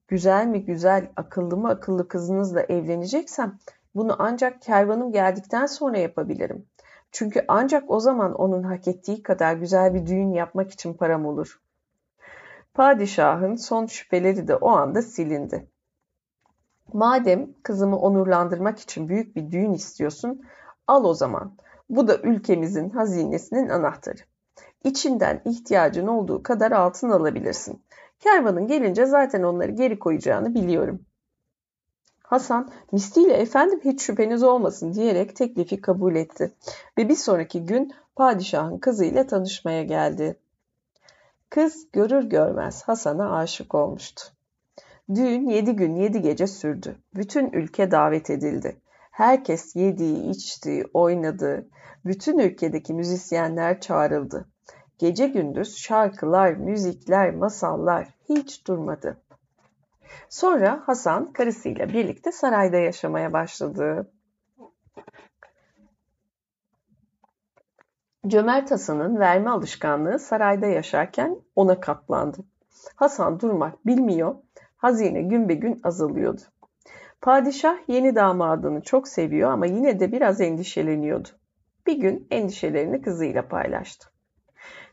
Güzel 0.07 0.47
mi 0.47 0.65
güzel, 0.65 1.11
akıllı 1.15 1.57
mı 1.57 1.69
akıllı 1.69 2.07
kızınızla 2.07 2.61
evleneceksem 2.61 3.57
bunu 3.95 4.15
ancak 4.19 4.61
kervanım 4.61 5.11
geldikten 5.11 5.65
sonra 5.65 5.97
yapabilirim. 5.97 6.65
Çünkü 7.11 7.45
ancak 7.47 7.91
o 7.91 7.99
zaman 7.99 8.33
onun 8.33 8.63
hak 8.63 8.87
ettiği 8.87 9.23
kadar 9.23 9.55
güzel 9.55 9.93
bir 9.93 10.05
düğün 10.05 10.33
yapmak 10.33 10.71
için 10.71 10.93
param 10.93 11.25
olur. 11.25 11.61
Padişahın 12.73 13.55
son 13.55 13.85
şüpheleri 13.85 14.47
de 14.47 14.55
o 14.55 14.69
anda 14.69 15.01
silindi. 15.01 15.67
Madem 16.93 17.53
kızımı 17.63 17.99
onurlandırmak 17.99 18.79
için 18.79 19.09
büyük 19.09 19.35
bir 19.35 19.51
düğün 19.51 19.73
istiyorsun, 19.73 20.41
al 20.87 21.03
o 21.03 21.13
zaman. 21.13 21.57
Bu 21.89 22.07
da 22.07 22.17
ülkemizin 22.17 22.89
hazinesinin 22.89 23.69
anahtarı. 23.69 24.21
İçinden 24.83 25.41
ihtiyacın 25.45 26.07
olduğu 26.07 26.43
kadar 26.43 26.71
altın 26.71 27.09
alabilirsin. 27.09 27.83
Kervanın 28.19 28.67
gelince 28.67 29.05
zaten 29.05 29.43
onları 29.43 29.71
geri 29.71 29.99
koyacağını 29.99 30.53
biliyorum. 30.53 31.05
Hasan 32.25 32.69
misliyle 32.91 33.33
efendim 33.33 33.79
hiç 33.85 34.01
şüpheniz 34.01 34.43
olmasın 34.43 34.93
diyerek 34.93 35.35
teklifi 35.35 35.81
kabul 35.81 36.15
etti 36.15 36.51
ve 36.97 37.09
bir 37.09 37.15
sonraki 37.15 37.65
gün 37.65 37.93
padişahın 38.15 38.77
kızıyla 38.77 39.27
tanışmaya 39.27 39.83
geldi. 39.83 40.39
Kız 41.49 41.87
görür 41.93 42.23
görmez 42.23 42.83
Hasan'a 42.83 43.37
aşık 43.37 43.75
olmuştu. 43.75 44.23
Düğün 45.15 45.49
yedi 45.49 45.75
gün 45.75 45.95
yedi 45.95 46.21
gece 46.21 46.47
sürdü. 46.47 46.95
Bütün 47.15 47.51
ülke 47.51 47.91
davet 47.91 48.29
edildi. 48.29 48.75
Herkes 49.11 49.75
yediği, 49.75 50.29
içtiği, 50.29 50.85
oynadı. 50.93 51.67
Bütün 52.05 52.39
ülkedeki 52.39 52.93
müzisyenler 52.93 53.79
çağrıldı. 53.81 54.45
Gece 54.97 55.27
gündüz 55.27 55.77
şarkılar, 55.77 56.53
müzikler, 56.53 57.35
masallar 57.35 58.07
hiç 58.29 58.67
durmadı. 58.67 59.17
Sonra 60.29 60.83
Hasan 60.85 61.33
karısıyla 61.33 61.89
birlikte 61.89 62.31
sarayda 62.31 62.77
yaşamaya 62.77 63.33
başladı. 63.33 64.11
Cömert 68.27 68.71
Hasan'ın 68.71 69.19
verme 69.19 69.49
alışkanlığı 69.49 70.19
sarayda 70.19 70.65
yaşarken 70.65 71.41
ona 71.55 71.79
katlandı. 71.79 72.37
Hasan 72.95 73.39
durmak 73.39 73.85
bilmiyor, 73.85 74.35
hazine 74.77 75.21
gün 75.21 75.49
be 75.49 75.53
gün 75.53 75.81
azalıyordu. 75.83 76.41
Padişah 77.21 77.77
yeni 77.87 78.15
damadını 78.15 78.81
çok 78.81 79.07
seviyor 79.07 79.51
ama 79.51 79.65
yine 79.65 79.99
de 79.99 80.11
biraz 80.11 80.41
endişeleniyordu. 80.41 81.27
Bir 81.87 81.97
gün 81.97 82.27
endişelerini 82.31 83.01
kızıyla 83.01 83.47
paylaştı. 83.47 84.09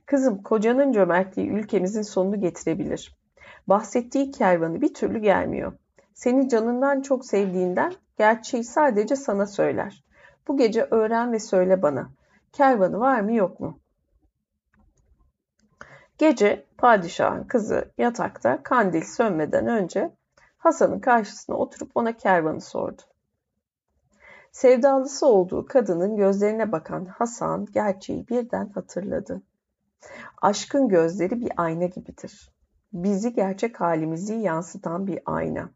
Kızım 0.06 0.42
kocanın 0.42 0.92
cömertliği 0.92 1.48
ülkemizin 1.48 2.02
sonunu 2.02 2.40
getirebilir. 2.40 3.21
Bahsettiği 3.66 4.30
kervanı 4.30 4.80
bir 4.80 4.94
türlü 4.94 5.18
gelmiyor. 5.18 5.72
Seni 6.14 6.48
canından 6.48 7.00
çok 7.00 7.26
sevdiğinden 7.26 7.92
gerçeği 8.16 8.64
sadece 8.64 9.16
sana 9.16 9.46
söyler. 9.46 10.04
Bu 10.48 10.56
gece 10.56 10.88
öğren 10.90 11.32
ve 11.32 11.38
söyle 11.38 11.82
bana. 11.82 12.10
Kervanı 12.52 13.00
var 13.00 13.20
mı 13.20 13.32
yok 13.32 13.60
mu? 13.60 13.80
Gece 16.18 16.66
padişahın 16.78 17.44
kızı 17.44 17.92
yatakta 17.98 18.62
kandil 18.62 19.02
sönmeden 19.02 19.66
önce 19.66 20.16
Hasan'ın 20.58 21.00
karşısına 21.00 21.56
oturup 21.56 21.90
ona 21.94 22.16
kervanı 22.16 22.60
sordu. 22.60 23.02
Sevdalısı 24.52 25.26
olduğu 25.26 25.66
kadının 25.66 26.16
gözlerine 26.16 26.72
bakan 26.72 27.04
Hasan 27.04 27.66
gerçeği 27.66 28.28
birden 28.28 28.68
hatırladı. 28.68 29.42
Aşkın 30.42 30.88
gözleri 30.88 31.40
bir 31.40 31.52
ayna 31.56 31.84
gibidir. 31.84 32.51
Bizi 32.92 33.32
gerçek 33.32 33.80
halimizi 33.80 34.34
yansıtan 34.34 35.06
bir 35.06 35.20
ayna. 35.26 35.70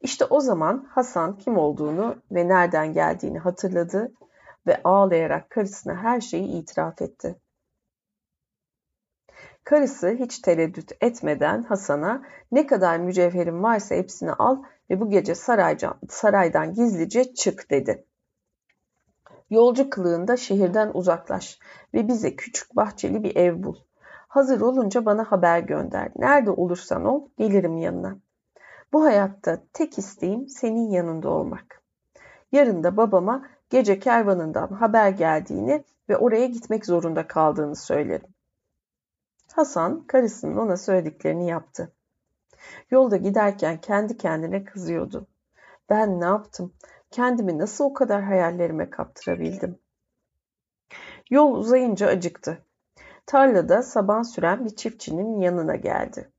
İşte 0.00 0.24
o 0.24 0.40
zaman 0.40 0.88
Hasan 0.90 1.38
kim 1.38 1.58
olduğunu 1.58 2.16
ve 2.30 2.48
nereden 2.48 2.92
geldiğini 2.92 3.38
hatırladı 3.38 4.12
ve 4.66 4.80
ağlayarak 4.84 5.50
karısına 5.50 5.96
her 5.96 6.20
şeyi 6.20 6.48
itiraf 6.48 7.02
etti. 7.02 7.40
Karısı 9.64 10.08
hiç 10.08 10.38
tereddüt 10.38 10.92
etmeden 11.00 11.62
Hasan'a 11.62 12.22
ne 12.52 12.66
kadar 12.66 12.98
mücevherin 12.98 13.62
varsa 13.62 13.94
hepsini 13.94 14.32
al 14.32 14.62
ve 14.90 15.00
bu 15.00 15.10
gece 15.10 15.34
sarayca, 15.34 15.94
saraydan 16.08 16.74
gizlice 16.74 17.34
çık 17.34 17.70
dedi. 17.70 18.06
Yolcu 19.50 19.90
kılığında 19.90 20.36
şehirden 20.36 20.90
uzaklaş 20.94 21.58
ve 21.94 22.08
bize 22.08 22.36
küçük 22.36 22.76
bahçeli 22.76 23.22
bir 23.22 23.36
ev 23.36 23.62
bul. 23.62 23.76
Hazır 24.32 24.60
olunca 24.60 25.04
bana 25.04 25.32
haber 25.32 25.58
gönder. 25.58 26.12
Nerede 26.16 26.50
olursan 26.50 27.04
ol, 27.04 27.28
gelirim 27.36 27.76
yanına. 27.76 28.16
Bu 28.92 29.04
hayatta 29.04 29.62
tek 29.72 29.98
isteğim 29.98 30.48
senin 30.48 30.90
yanında 30.90 31.28
olmak. 31.28 31.82
Yarın 32.52 32.84
da 32.84 32.96
babama 32.96 33.46
gece 33.70 33.98
kervanından 33.98 34.68
haber 34.68 35.08
geldiğini 35.08 35.84
ve 36.08 36.16
oraya 36.16 36.46
gitmek 36.46 36.86
zorunda 36.86 37.26
kaldığını 37.26 37.76
söylerim. 37.76 38.34
Hasan 39.52 40.06
karısının 40.06 40.56
ona 40.56 40.76
söylediklerini 40.76 41.48
yaptı. 41.48 41.92
Yolda 42.90 43.16
giderken 43.16 43.80
kendi 43.80 44.16
kendine 44.16 44.64
kızıyordu. 44.64 45.26
Ben 45.90 46.20
ne 46.20 46.24
yaptım? 46.24 46.72
Kendimi 47.10 47.58
nasıl 47.58 47.84
o 47.84 47.92
kadar 47.94 48.22
hayallerime 48.22 48.90
kaptırabildim? 48.90 49.78
Yol 51.30 51.54
uzayınca 51.54 52.06
acıktı. 52.06 52.64
Tarlada 53.26 53.82
saban 53.82 54.22
süren 54.22 54.64
bir 54.64 54.76
çiftçinin 54.76 55.40
yanına 55.40 55.76
geldi. 55.76 56.32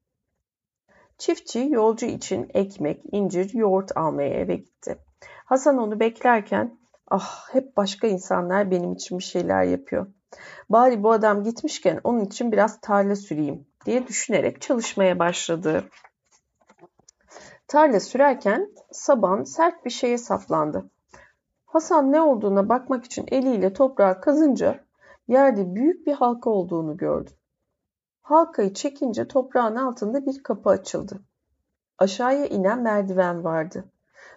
Çiftçi 1.18 1.68
yolcu 1.70 2.06
için 2.06 2.52
ekmek, 2.54 3.02
incir, 3.12 3.54
yoğurt 3.54 3.98
almaya 3.98 4.30
eve 4.30 4.56
gitti. 4.56 4.98
Hasan 5.46 5.78
onu 5.78 6.00
beklerken 6.00 6.80
ah 7.08 7.54
hep 7.54 7.78
başka 7.78 8.08
insanlar 8.08 8.72
benim 8.72 8.94
için 8.94 9.20
bir 9.20 9.24
şeyler 9.24 9.64
yapıyor. 9.64 10.08
Bari 10.70 11.04
bu 11.04 11.12
adam 11.12 11.44
gitmişken 11.44 12.00
onun 12.04 12.20
için 12.20 12.52
biraz 12.52 12.82
tarla 12.82 13.16
süreyim 13.16 13.68
diye 13.86 14.08
düşünerek 14.08 14.62
çalışmaya 14.62 15.20
başladı. 15.20 15.84
Tarla 17.68 18.00
sürerken 18.00 18.70
saban 18.92 19.44
sert 19.44 19.86
bir 19.86 19.90
şeye 19.90 20.18
saplandı. 20.18 20.90
Hasan 21.66 22.12
ne 22.12 22.22
olduğuna 22.22 22.70
bakmak 22.70 23.06
için 23.06 23.26
eliyle 23.32 23.74
toprağı 23.74 24.22
kazınca 24.22 24.80
yerde 25.28 25.76
büyük 25.76 26.08
bir 26.08 26.14
halka 26.14 26.50
olduğunu 26.50 26.98
gördü. 26.98 27.32
Halkayı 28.22 28.74
çekince 28.74 29.28
toprağın 29.28 29.76
altında 29.76 30.26
bir 30.26 30.44
kapı 30.44 30.70
açıldı. 30.70 31.20
Aşağıya 31.98 32.46
inen 32.46 32.82
merdiven 32.82 33.44
vardı. 33.44 33.86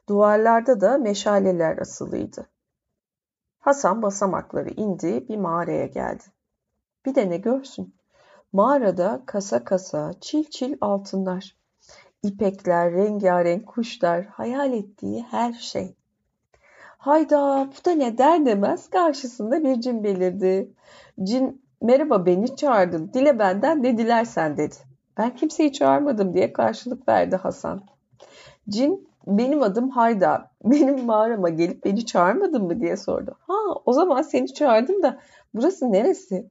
Duvarlarda 0.09 0.81
da 0.81 0.99
meşaleler 0.99 1.79
asılıydı. 1.79 2.47
Hasan 3.59 4.03
basamakları 4.03 4.71
indi, 4.71 5.29
bir 5.29 5.37
mağaraya 5.37 5.87
geldi. 5.87 6.25
Bir 7.07 7.15
de 7.15 7.31
ne 7.31 7.37
görsün? 7.37 7.95
Mağarada 8.53 9.23
kasa 9.27 9.65
kasa, 9.65 10.13
çil 10.21 10.45
çil 10.45 10.77
altınlar. 10.81 11.57
İpekler, 12.23 12.93
rengarenk 12.93 13.67
kuşlar, 13.67 14.27
hayal 14.27 14.73
ettiği 14.73 15.23
her 15.23 15.53
şey. 15.53 15.97
Hayda 17.07 17.69
bu 17.79 17.85
da 17.85 17.91
ne 17.91 18.19
der 18.19 18.47
demez 18.47 18.91
karşısında 18.91 19.65
bir 19.65 19.81
cin 19.81 20.05
belirdi. 20.05 20.71
Cin 21.23 21.63
merhaba 21.83 22.27
beni 22.27 22.57
çağırdın 22.57 23.11
dile 23.15 23.39
benden 23.39 23.83
ne 23.83 23.99
dilersen 23.99 24.57
dedi. 24.57 24.75
Ben 25.19 25.37
kimseyi 25.37 25.73
çağırmadım 25.73 26.35
diye 26.35 26.53
karşılık 26.53 27.09
verdi 27.09 27.37
Hasan. 27.37 27.83
Cin 28.69 29.09
benim 29.27 29.63
adım 29.63 29.91
Hayda. 29.91 30.51
Benim 30.65 31.05
mağarama 31.05 31.49
gelip 31.49 31.85
beni 31.85 32.07
çağırmadın 32.07 32.65
mı 32.65 32.81
diye 32.81 32.97
sordu. 32.97 33.37
Ha 33.41 33.55
o 33.85 33.93
zaman 33.93 34.23
seni 34.23 34.55
çağırdım 34.55 35.03
da 35.03 35.21
burası 35.55 35.93
neresi? 35.93 36.51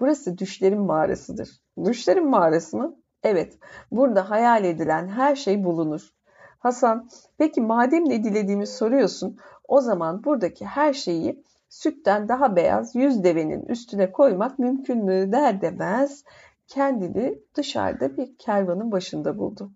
Burası 0.00 0.38
düşlerin 0.38 0.80
mağarasıdır. 0.80 1.48
Düşlerin 1.84 2.26
mağarası 2.26 2.76
mı? 2.76 2.96
Evet. 3.22 3.58
Burada 3.90 4.30
hayal 4.30 4.64
edilen 4.64 5.08
her 5.08 5.36
şey 5.36 5.64
bulunur. 5.64 6.17
Hasan, 6.58 7.08
peki 7.38 7.60
madem 7.60 8.08
ne 8.08 8.24
dilediğimi 8.24 8.66
soruyorsun, 8.66 9.38
o 9.68 9.80
zaman 9.80 10.24
buradaki 10.24 10.66
her 10.66 10.92
şeyi 10.92 11.44
sütten 11.68 12.28
daha 12.28 12.56
beyaz 12.56 12.94
yüz 12.94 13.24
devenin 13.24 13.62
üstüne 13.62 14.12
koymak 14.12 14.58
mümkün 14.58 15.04
mü 15.04 15.32
der 15.32 15.60
demez 15.60 16.24
kendini 16.66 17.38
dışarıda 17.54 18.16
bir 18.16 18.38
kervanın 18.38 18.92
başında 18.92 19.38
buldu. 19.38 19.72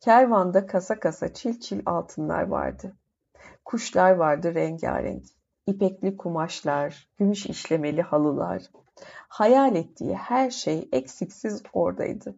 Kervanda 0.00 0.66
kasa 0.66 1.00
kasa 1.00 1.34
çil 1.34 1.60
çil 1.60 1.82
altınlar 1.86 2.42
vardı. 2.42 2.96
Kuşlar 3.64 4.10
vardı 4.10 4.54
rengarenk. 4.54 5.24
İpekli 5.66 6.16
kumaşlar, 6.16 7.08
gümüş 7.18 7.46
işlemeli 7.46 8.02
halılar. 8.02 8.62
Hayal 9.28 9.76
ettiği 9.76 10.14
her 10.14 10.50
şey 10.50 10.88
eksiksiz 10.92 11.62
oradaydı. 11.72 12.34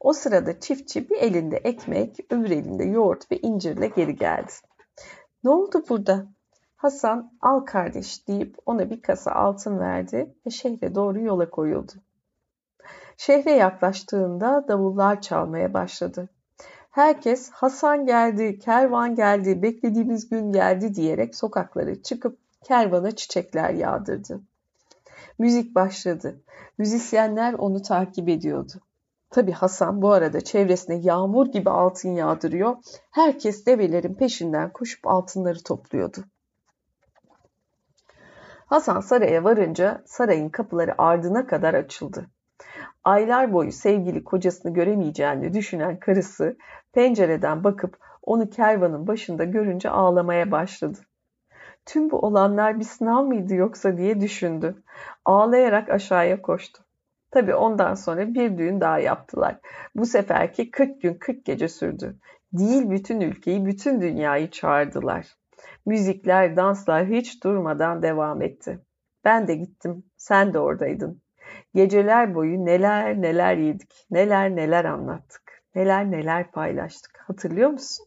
O 0.00 0.12
sırada 0.12 0.60
çiftçi 0.60 1.10
bir 1.10 1.16
elinde 1.16 1.56
ekmek, 1.56 2.18
öbür 2.30 2.50
elinde 2.50 2.84
yoğurt 2.84 3.32
ve 3.32 3.38
incirle 3.38 3.86
geri 3.86 4.16
geldi. 4.16 4.52
Ne 5.44 5.50
oldu 5.50 5.84
burada? 5.88 6.26
Hasan 6.76 7.32
al 7.40 7.60
kardeş 7.60 8.28
deyip 8.28 8.56
ona 8.66 8.90
bir 8.90 9.02
kasa 9.02 9.32
altın 9.32 9.78
verdi 9.78 10.34
ve 10.46 10.50
şehre 10.50 10.94
doğru 10.94 11.20
yola 11.20 11.50
koyuldu. 11.50 11.92
Şehre 13.16 13.50
yaklaştığında 13.50 14.64
davullar 14.68 15.20
çalmaya 15.20 15.74
başladı. 15.74 16.28
Herkes 16.90 17.50
Hasan 17.50 18.06
geldi, 18.06 18.58
kervan 18.58 19.14
geldi, 19.14 19.62
beklediğimiz 19.62 20.28
gün 20.28 20.52
geldi 20.52 20.94
diyerek 20.94 21.36
sokaklara 21.36 22.02
çıkıp 22.02 22.38
kervana 22.64 23.10
çiçekler 23.10 23.70
yağdırdı. 23.70 24.40
Müzik 25.38 25.74
başladı. 25.74 26.40
Müzisyenler 26.78 27.52
onu 27.52 27.82
takip 27.82 28.28
ediyordu. 28.28 28.72
Tabi 29.30 29.52
Hasan 29.52 30.02
bu 30.02 30.12
arada 30.12 30.40
çevresine 30.40 30.96
yağmur 30.96 31.46
gibi 31.46 31.70
altın 31.70 32.08
yağdırıyor. 32.08 32.76
Herkes 33.10 33.66
develerin 33.66 34.14
peşinden 34.14 34.72
koşup 34.72 35.06
altınları 35.06 35.62
topluyordu. 35.62 36.24
Hasan 38.66 39.00
saraya 39.00 39.44
varınca 39.44 40.02
sarayın 40.06 40.48
kapıları 40.48 40.94
ardına 40.98 41.46
kadar 41.46 41.74
açıldı. 41.74 42.26
Aylar 43.04 43.52
boyu 43.52 43.72
sevgili 43.72 44.24
kocasını 44.24 44.74
göremeyeceğini 44.74 45.54
düşünen 45.54 45.98
karısı 45.98 46.56
pencereden 46.92 47.64
bakıp 47.64 47.98
onu 48.22 48.50
kervanın 48.50 49.06
başında 49.06 49.44
görünce 49.44 49.90
ağlamaya 49.90 50.50
başladı. 50.50 50.98
Tüm 51.86 52.10
bu 52.10 52.18
olanlar 52.18 52.78
bir 52.78 52.84
sınav 52.84 53.24
mıydı 53.24 53.54
yoksa 53.54 53.96
diye 53.96 54.20
düşündü. 54.20 54.82
Ağlayarak 55.24 55.90
aşağıya 55.90 56.42
koştu. 56.42 56.87
Tabi 57.30 57.54
ondan 57.54 57.94
sonra 57.94 58.34
bir 58.34 58.58
düğün 58.58 58.80
daha 58.80 58.98
yaptılar. 58.98 59.58
Bu 59.94 60.06
seferki 60.06 60.70
40 60.70 61.02
gün 61.02 61.14
40 61.14 61.44
gece 61.44 61.68
sürdü. 61.68 62.18
Değil 62.52 62.90
bütün 62.90 63.20
ülkeyi, 63.20 63.66
bütün 63.66 64.00
dünyayı 64.00 64.50
çağırdılar. 64.50 65.26
Müzikler, 65.86 66.56
danslar 66.56 67.06
hiç 67.06 67.44
durmadan 67.44 68.02
devam 68.02 68.42
etti. 68.42 68.78
Ben 69.24 69.48
de 69.48 69.54
gittim, 69.54 70.04
sen 70.16 70.54
de 70.54 70.58
oradaydın. 70.58 71.22
Geceler 71.74 72.34
boyu 72.34 72.64
neler 72.64 73.22
neler 73.22 73.56
yedik, 73.56 74.06
neler 74.10 74.56
neler 74.56 74.84
anlattık, 74.84 75.62
neler 75.74 76.10
neler 76.10 76.50
paylaştık. 76.50 77.18
Hatırlıyor 77.26 77.70
musun? 77.70 78.06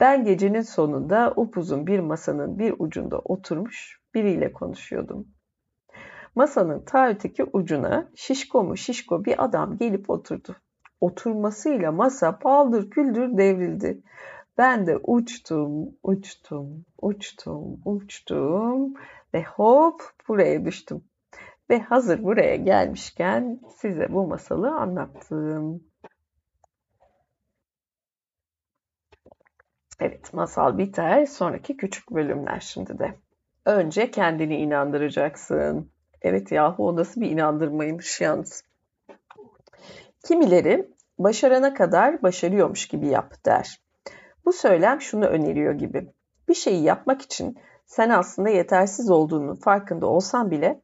Ben 0.00 0.24
gecenin 0.24 0.60
sonunda 0.60 1.32
upuzun 1.36 1.86
bir 1.86 2.00
masanın 2.00 2.58
bir 2.58 2.74
ucunda 2.78 3.18
oturmuş 3.18 4.00
biriyle 4.14 4.52
konuşuyordum. 4.52 5.28
Masanın 6.34 6.84
ta 6.84 7.08
öteki 7.08 7.44
ucuna 7.44 8.10
şişko 8.14 8.64
mu 8.64 8.76
şişko 8.76 9.24
bir 9.24 9.44
adam 9.44 9.76
gelip 9.78 10.10
oturdu. 10.10 10.56
Oturmasıyla 11.00 11.92
masa 11.92 12.38
paldır 12.38 12.90
küldür 12.90 13.38
devrildi. 13.38 14.02
Ben 14.58 14.86
de 14.86 14.96
uçtum, 14.96 15.96
uçtum, 16.02 16.84
uçtum, 17.02 17.80
uçtum 17.84 18.94
ve 19.34 19.42
hop 19.42 20.02
buraya 20.28 20.64
düştüm. 20.64 21.04
Ve 21.70 21.80
hazır 21.80 22.22
buraya 22.22 22.56
gelmişken 22.56 23.60
size 23.76 24.12
bu 24.12 24.26
masalı 24.26 24.70
anlattım. 24.70 25.84
Evet, 30.00 30.34
masal 30.34 30.78
biter. 30.78 31.26
Sonraki 31.26 31.76
küçük 31.76 32.10
bölümler 32.10 32.60
şimdi 32.60 32.98
de. 32.98 33.14
Önce 33.64 34.10
kendini 34.10 34.56
inandıracaksın. 34.56 35.91
Evet 36.22 36.52
yahu 36.52 36.88
o 36.88 36.96
nasıl 36.96 37.20
bir 37.20 37.30
inandırmaymış 37.30 38.20
yalnız. 38.20 38.64
Kimileri 40.24 40.88
başarana 41.18 41.74
kadar 41.74 42.22
başarıyormuş 42.22 42.88
gibi 42.88 43.06
yap 43.06 43.44
der. 43.44 43.80
Bu 44.44 44.52
söylem 44.52 45.00
şunu 45.00 45.24
öneriyor 45.24 45.74
gibi. 45.74 46.12
Bir 46.48 46.54
şeyi 46.54 46.82
yapmak 46.82 47.22
için 47.22 47.58
sen 47.86 48.10
aslında 48.10 48.48
yetersiz 48.48 49.10
olduğunun 49.10 49.54
farkında 49.54 50.06
olsan 50.06 50.50
bile 50.50 50.80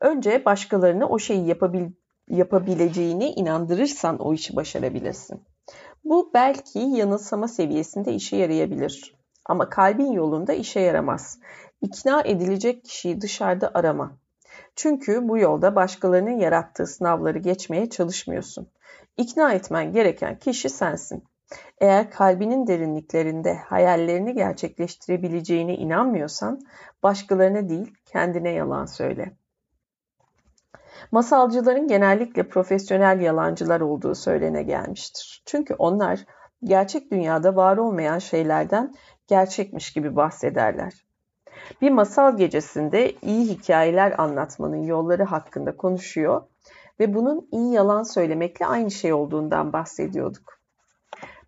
önce 0.00 0.44
başkalarını 0.44 1.08
o 1.08 1.18
şeyi 1.18 1.46
yapabil 1.46 1.90
yapabileceğine 2.28 3.30
inandırırsan 3.30 4.18
o 4.18 4.34
işi 4.34 4.56
başarabilirsin. 4.56 5.42
Bu 6.04 6.30
belki 6.34 6.78
yanılsama 6.78 7.48
seviyesinde 7.48 8.12
işe 8.12 8.36
yarayabilir. 8.36 9.14
Ama 9.46 9.68
kalbin 9.68 10.12
yolunda 10.12 10.52
işe 10.52 10.80
yaramaz. 10.80 11.38
İkna 11.82 12.22
edilecek 12.22 12.84
kişiyi 12.84 13.20
dışarıda 13.20 13.70
arama. 13.74 14.16
Çünkü 14.76 15.28
bu 15.28 15.38
yolda 15.38 15.76
başkalarının 15.76 16.38
yarattığı 16.38 16.86
sınavları 16.86 17.38
geçmeye 17.38 17.90
çalışmıyorsun. 17.90 18.68
İkna 19.16 19.52
etmen 19.52 19.92
gereken 19.92 20.38
kişi 20.38 20.68
sensin. 20.68 21.24
Eğer 21.78 22.10
kalbinin 22.10 22.66
derinliklerinde 22.66 23.54
hayallerini 23.54 24.34
gerçekleştirebileceğine 24.34 25.76
inanmıyorsan 25.76 26.60
başkalarına 27.02 27.68
değil 27.68 27.94
kendine 28.06 28.50
yalan 28.50 28.86
söyle. 28.86 29.36
Masalcıların 31.12 31.88
genellikle 31.88 32.48
profesyonel 32.48 33.20
yalancılar 33.20 33.80
olduğu 33.80 34.14
söylene 34.14 34.62
gelmiştir. 34.62 35.42
Çünkü 35.46 35.74
onlar 35.74 36.24
gerçek 36.64 37.10
dünyada 37.10 37.56
var 37.56 37.76
olmayan 37.76 38.18
şeylerden 38.18 38.94
gerçekmiş 39.26 39.92
gibi 39.92 40.16
bahsederler. 40.16 41.04
Bir 41.82 41.90
masal 41.90 42.36
gecesinde 42.36 43.12
iyi 43.22 43.48
hikayeler 43.48 44.14
anlatmanın 44.18 44.82
yolları 44.82 45.24
hakkında 45.24 45.76
konuşuyor 45.76 46.42
ve 47.00 47.14
bunun 47.14 47.48
iyi 47.52 47.72
yalan 47.72 48.02
söylemekle 48.02 48.66
aynı 48.66 48.90
şey 48.90 49.12
olduğundan 49.12 49.72
bahsediyorduk. 49.72 50.58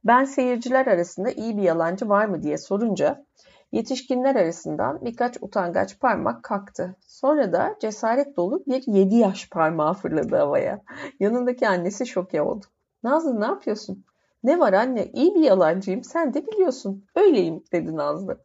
Ben 0.04 0.24
seyirciler 0.24 0.86
arasında 0.86 1.30
iyi 1.30 1.56
bir 1.56 1.62
yalancı 1.62 2.08
var 2.08 2.26
mı 2.26 2.42
diye 2.42 2.58
sorunca 2.58 3.24
yetişkinler 3.72 4.36
arasından 4.36 5.04
birkaç 5.04 5.36
utangaç 5.40 6.00
parmak 6.00 6.42
kalktı. 6.42 6.96
Sonra 7.06 7.52
da 7.52 7.76
cesaret 7.80 8.36
dolu 8.36 8.62
bir 8.66 8.82
yedi 8.86 9.14
yaş 9.14 9.50
parmağı 9.50 9.94
fırladı 9.94 10.36
havaya. 10.36 10.80
Yanındaki 11.20 11.68
annesi 11.68 12.06
şoke 12.06 12.42
oldu. 12.42 12.66
Nazlı 13.02 13.40
ne 13.40 13.44
yapıyorsun? 13.44 14.04
Ne 14.46 14.58
var 14.58 14.72
anne 14.72 15.06
iyi 15.06 15.34
bir 15.34 15.40
yalancıyım 15.40 16.04
sen 16.04 16.34
de 16.34 16.46
biliyorsun. 16.46 17.04
Öyleyim 17.16 17.64
dedi 17.72 17.96
Nazlı. 17.96 18.38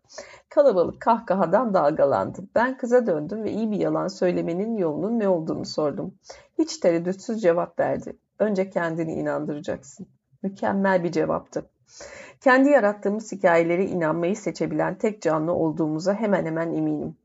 Kalabalık 0.49 1.01
kahkahadan 1.01 1.73
dalgalandı. 1.73 2.41
Ben 2.55 2.77
kıza 2.77 3.07
döndüm 3.07 3.43
ve 3.43 3.51
iyi 3.51 3.71
bir 3.71 3.77
yalan 3.77 4.07
söylemenin 4.07 4.77
yolunun 4.77 5.19
ne 5.19 5.29
olduğunu 5.29 5.65
sordum. 5.65 6.15
Hiç 6.59 6.77
tereddütsüz 6.77 7.41
cevap 7.41 7.79
verdi. 7.79 8.17
Önce 8.39 8.69
kendini 8.69 9.13
inandıracaksın. 9.13 10.07
Mükemmel 10.43 11.03
bir 11.03 11.11
cevaptı. 11.11 11.69
Kendi 12.39 12.69
yarattığımız 12.69 13.31
hikayelere 13.31 13.85
inanmayı 13.85 14.35
seçebilen 14.35 14.97
tek 14.97 15.21
canlı 15.21 15.53
olduğumuza 15.53 16.13
hemen 16.13 16.45
hemen 16.45 16.73
eminim. 16.73 17.15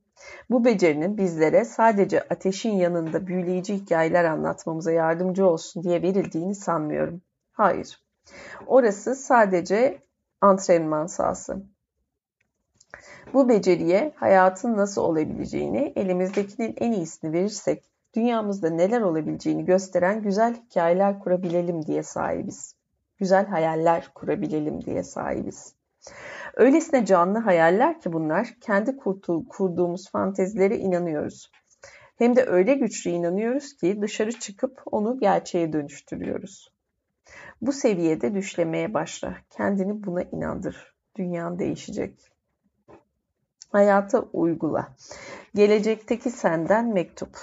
Bu 0.50 0.64
becerinin 0.64 1.18
bizlere 1.18 1.64
sadece 1.64 2.20
ateşin 2.20 2.72
yanında 2.72 3.26
büyüleyici 3.26 3.74
hikayeler 3.74 4.24
anlatmamıza 4.24 4.92
yardımcı 4.92 5.46
olsun 5.46 5.82
diye 5.82 6.02
verildiğini 6.02 6.54
sanmıyorum. 6.54 7.22
Hayır. 7.52 8.05
Orası 8.66 9.14
sadece 9.14 9.98
antrenman 10.40 11.06
sahası. 11.06 11.62
Bu 13.32 13.48
beceriye 13.48 14.12
hayatın 14.16 14.76
nasıl 14.76 15.02
olabileceğini, 15.02 15.92
elimizdekinin 15.96 16.74
en 16.80 16.92
iyisini 16.92 17.32
verirsek, 17.32 17.84
dünyamızda 18.14 18.70
neler 18.70 19.00
olabileceğini 19.00 19.64
gösteren 19.64 20.22
güzel 20.22 20.54
hikayeler 20.54 21.18
kurabilelim 21.18 21.86
diye 21.86 22.02
sahibiz. 22.02 22.74
Güzel 23.18 23.46
hayaller 23.46 24.10
kurabilelim 24.14 24.84
diye 24.84 25.02
sahibiz. 25.02 25.74
Öylesine 26.54 27.06
canlı 27.06 27.38
hayaller 27.38 28.00
ki 28.00 28.12
bunlar, 28.12 28.56
kendi 28.60 28.96
kurduğumuz 29.48 30.10
fantezilere 30.10 30.78
inanıyoruz. 30.78 31.50
Hem 32.18 32.36
de 32.36 32.46
öyle 32.46 32.74
güçlü 32.74 33.10
inanıyoruz 33.10 33.76
ki 33.76 34.02
dışarı 34.02 34.32
çıkıp 34.32 34.82
onu 34.86 35.20
gerçeğe 35.20 35.72
dönüştürüyoruz. 35.72 36.75
Bu 37.62 37.72
seviyede 37.72 38.34
düşlemeye 38.34 38.94
başla. 38.94 39.34
Kendini 39.50 40.04
buna 40.04 40.22
inandır. 40.22 40.94
Dünyan 41.16 41.58
değişecek. 41.58 42.32
Hayata 43.68 44.20
uygula. 44.32 44.88
Gelecekteki 45.54 46.30
senden 46.30 46.92
mektup. 46.92 47.38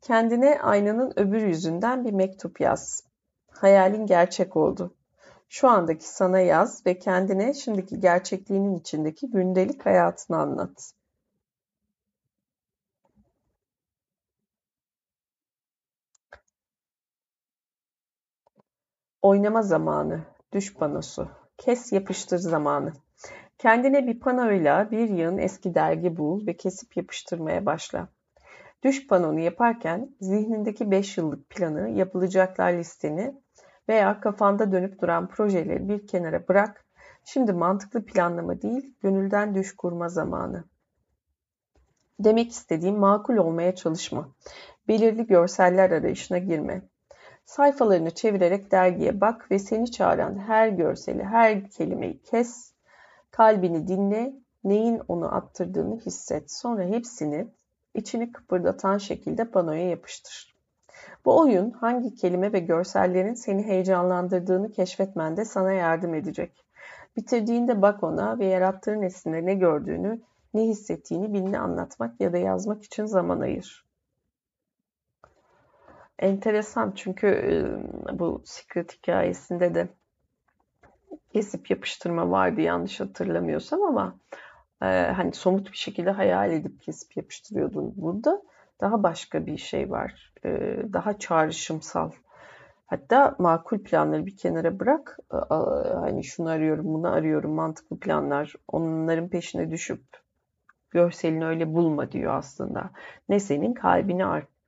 Kendine 0.00 0.60
aynanın 0.62 1.12
öbür 1.16 1.42
yüzünden 1.42 2.04
bir 2.04 2.12
mektup 2.12 2.60
yaz. 2.60 3.04
Hayalin 3.50 4.06
gerçek 4.06 4.56
oldu. 4.56 4.94
Şu 5.48 5.68
andaki 5.68 6.08
sana 6.08 6.40
yaz 6.40 6.86
ve 6.86 6.98
kendine 6.98 7.54
şimdiki 7.54 8.00
gerçekliğinin 8.00 8.74
içindeki 8.74 9.30
gündelik 9.30 9.86
hayatını 9.86 10.36
anlat. 10.36 10.92
Oynama 19.24 19.62
zamanı, 19.62 20.20
düş 20.52 20.74
panosu, 20.74 21.28
kes 21.58 21.92
yapıştır 21.92 22.38
zamanı. 22.38 22.92
Kendine 23.58 24.06
bir 24.06 24.20
panoyla 24.20 24.90
bir 24.90 25.08
yığın 25.08 25.38
eski 25.38 25.74
dergi 25.74 26.16
bul 26.16 26.46
ve 26.46 26.56
kesip 26.56 26.96
yapıştırmaya 26.96 27.66
başla. 27.66 28.08
Düş 28.82 29.06
panonu 29.06 29.40
yaparken 29.40 30.16
zihnindeki 30.20 30.90
5 30.90 31.18
yıllık 31.18 31.50
planı, 31.50 31.90
yapılacaklar 31.90 32.72
listeni 32.72 33.34
veya 33.88 34.20
kafanda 34.20 34.72
dönüp 34.72 35.00
duran 35.00 35.28
projeleri 35.28 35.88
bir 35.88 36.06
kenara 36.06 36.48
bırak. 36.48 36.84
Şimdi 37.24 37.52
mantıklı 37.52 38.04
planlama 38.04 38.62
değil, 38.62 38.94
gönülden 39.00 39.54
düş 39.54 39.76
kurma 39.76 40.08
zamanı. 40.08 40.64
Demek 42.20 42.50
istediğim 42.50 42.98
makul 42.98 43.36
olmaya 43.36 43.74
çalışma. 43.74 44.28
Belirli 44.88 45.26
görseller 45.26 45.90
arayışına 45.90 46.38
girme. 46.38 46.82
Sayfalarını 47.44 48.10
çevirerek 48.10 48.70
dergiye 48.70 49.20
bak 49.20 49.50
ve 49.50 49.58
seni 49.58 49.90
çağıran 49.90 50.38
her 50.38 50.68
görseli, 50.68 51.24
her 51.24 51.70
kelimeyi 51.70 52.22
kes, 52.22 52.72
kalbini 53.30 53.88
dinle, 53.88 54.34
neyin 54.64 55.00
onu 55.08 55.34
attırdığını 55.34 56.00
hisset. 56.00 56.52
Sonra 56.52 56.84
hepsini 56.84 57.46
içini 57.94 58.32
kıpırdatan 58.32 58.98
şekilde 58.98 59.44
panoya 59.44 59.88
yapıştır. 59.88 60.54
Bu 61.24 61.40
oyun 61.40 61.70
hangi 61.70 62.14
kelime 62.14 62.52
ve 62.52 62.58
görsellerin 62.58 63.34
seni 63.34 63.62
heyecanlandırdığını 63.62 64.72
keşfetmende 64.72 65.44
sana 65.44 65.72
yardım 65.72 66.14
edecek. 66.14 66.64
Bitirdiğinde 67.16 67.82
bak 67.82 68.02
ona 68.02 68.38
ve 68.38 68.46
yarattığı 68.46 69.00
nesnede 69.00 69.46
ne 69.46 69.54
gördüğünü, 69.54 70.20
ne 70.54 70.62
hissettiğini 70.62 71.32
birine 71.32 71.58
anlatmak 71.58 72.20
ya 72.20 72.32
da 72.32 72.38
yazmak 72.38 72.84
için 72.84 73.06
zaman 73.06 73.40
ayır. 73.40 73.84
Enteresan 76.18 76.92
çünkü 76.96 77.28
bu 78.12 78.42
Secret 78.44 78.92
hikayesinde 78.92 79.74
de 79.74 79.88
kesip 81.32 81.70
yapıştırma 81.70 82.30
vardı 82.30 82.60
yanlış 82.60 83.00
hatırlamıyorsam 83.00 83.82
ama 83.82 84.18
e, 84.82 84.86
hani 84.86 85.32
somut 85.32 85.72
bir 85.72 85.76
şekilde 85.76 86.10
hayal 86.10 86.52
edip 86.52 86.82
kesip 86.82 87.16
yapıştırıyordun. 87.16 87.92
Burada 87.96 88.42
daha 88.80 89.02
başka 89.02 89.46
bir 89.46 89.56
şey 89.56 89.90
var. 89.90 90.32
E, 90.44 90.50
daha 90.92 91.18
çağrışımsal. 91.18 92.10
Hatta 92.86 93.36
makul 93.38 93.78
planları 93.78 94.26
bir 94.26 94.36
kenara 94.36 94.80
bırak. 94.80 95.18
E, 95.32 95.36
hani 95.94 96.24
şunu 96.24 96.48
arıyorum, 96.48 96.84
bunu 96.84 97.12
arıyorum, 97.12 97.52
mantıklı 97.52 97.98
planlar. 97.98 98.54
Onların 98.68 99.28
peşine 99.28 99.70
düşüp 99.70 100.02
görselini 100.90 101.46
öyle 101.46 101.74
bulma 101.74 102.12
diyor 102.12 102.34
aslında. 102.34 102.90
Ne 103.28 103.40
senin 103.40 103.74
kalbini 103.74 104.26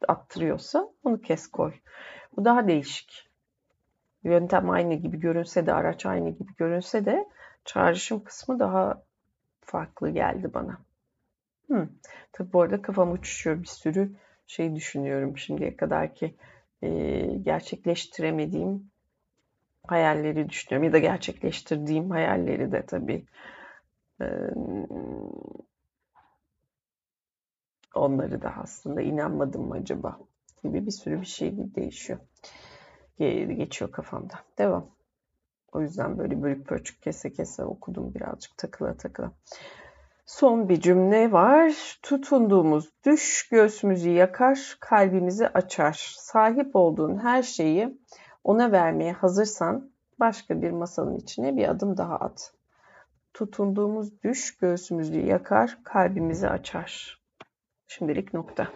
attırıyorsa 0.09 0.89
onu 1.05 1.21
kes 1.21 1.47
koy. 1.47 1.75
Bu 2.37 2.45
daha 2.45 2.69
değişik. 2.69 3.31
Yöntem 4.25 4.71
aynı 4.71 4.95
gibi 4.95 5.21
görünse 5.21 5.67
de, 5.67 5.73
araç 5.73 6.07
aynı 6.07 6.31
gibi 6.31 6.55
görünse 6.57 7.05
de 7.05 7.29
çağrışım 7.65 8.25
kısmı 8.25 8.59
daha 8.59 9.03
farklı 9.61 10.11
geldi 10.11 10.55
bana. 10.55 10.79
Hmm. 11.67 11.89
Tabi 12.33 12.53
bu 12.53 12.63
arada 12.63 12.83
kafam 12.83 13.13
uçuşuyor. 13.13 13.63
Bir 13.63 13.67
sürü 13.67 14.13
şey 14.47 14.75
düşünüyorum 14.75 15.39
şimdiye 15.39 15.77
kadar 15.77 16.15
ki 16.15 16.35
e, 16.83 16.89
gerçekleştiremediğim 17.43 18.91
hayalleri 19.87 20.49
düşünüyorum. 20.49 20.85
Ya 20.85 20.93
da 20.93 20.99
gerçekleştirdiğim 20.99 22.11
hayalleri 22.11 22.73
de 22.73 22.87
tabii. 22.87 23.27
E, 24.21 24.27
onları 27.97 28.43
da 28.43 28.55
aslında 28.63 29.03
inanmadım 29.03 29.69
mı 29.69 29.75
acaba 29.75 30.19
gibi 30.63 30.87
bir 30.87 30.91
sürü 30.91 31.21
bir 31.21 31.27
şey 31.27 31.75
değişiyor. 31.75 32.19
Geçiyor 33.19 33.91
kafamda. 33.91 34.35
Devam. 34.59 34.91
O 35.73 35.81
yüzden 35.81 36.19
böyle 36.19 36.43
bölük 36.43 36.67
pörçük 36.67 37.03
kese 37.03 37.33
kese 37.33 37.65
okudum 37.65 38.15
birazcık 38.15 38.59
takıla 38.59 38.97
takıla. 38.97 39.33
Son 40.27 40.69
bir 40.69 40.81
cümle 40.81 41.33
var. 41.33 41.99
Tutunduğumuz 42.03 42.91
düş 43.05 43.49
göğsümüzü 43.49 44.11
yakar, 44.11 44.77
kalbimizi 44.81 45.49
açar. 45.49 46.15
Sahip 46.19 46.77
olduğun 46.77 47.19
her 47.19 47.43
şeyi 47.43 47.99
ona 48.45 48.73
vermeye 48.73 49.13
hazırsan 49.13 49.91
başka 50.21 50.63
bir 50.63 50.71
masanın 50.71 51.17
içine 51.17 51.57
bir 51.57 51.69
adım 51.69 51.97
daha 51.97 52.17
at. 52.17 52.53
Tutunduğumuz 53.35 54.23
düş 54.23 54.57
göğsümüzü 54.57 55.21
yakar, 55.21 55.79
kalbimizi 55.85 56.49
açar. 56.49 57.21
Şimdilik 57.87 58.35
nokta. 58.35 58.73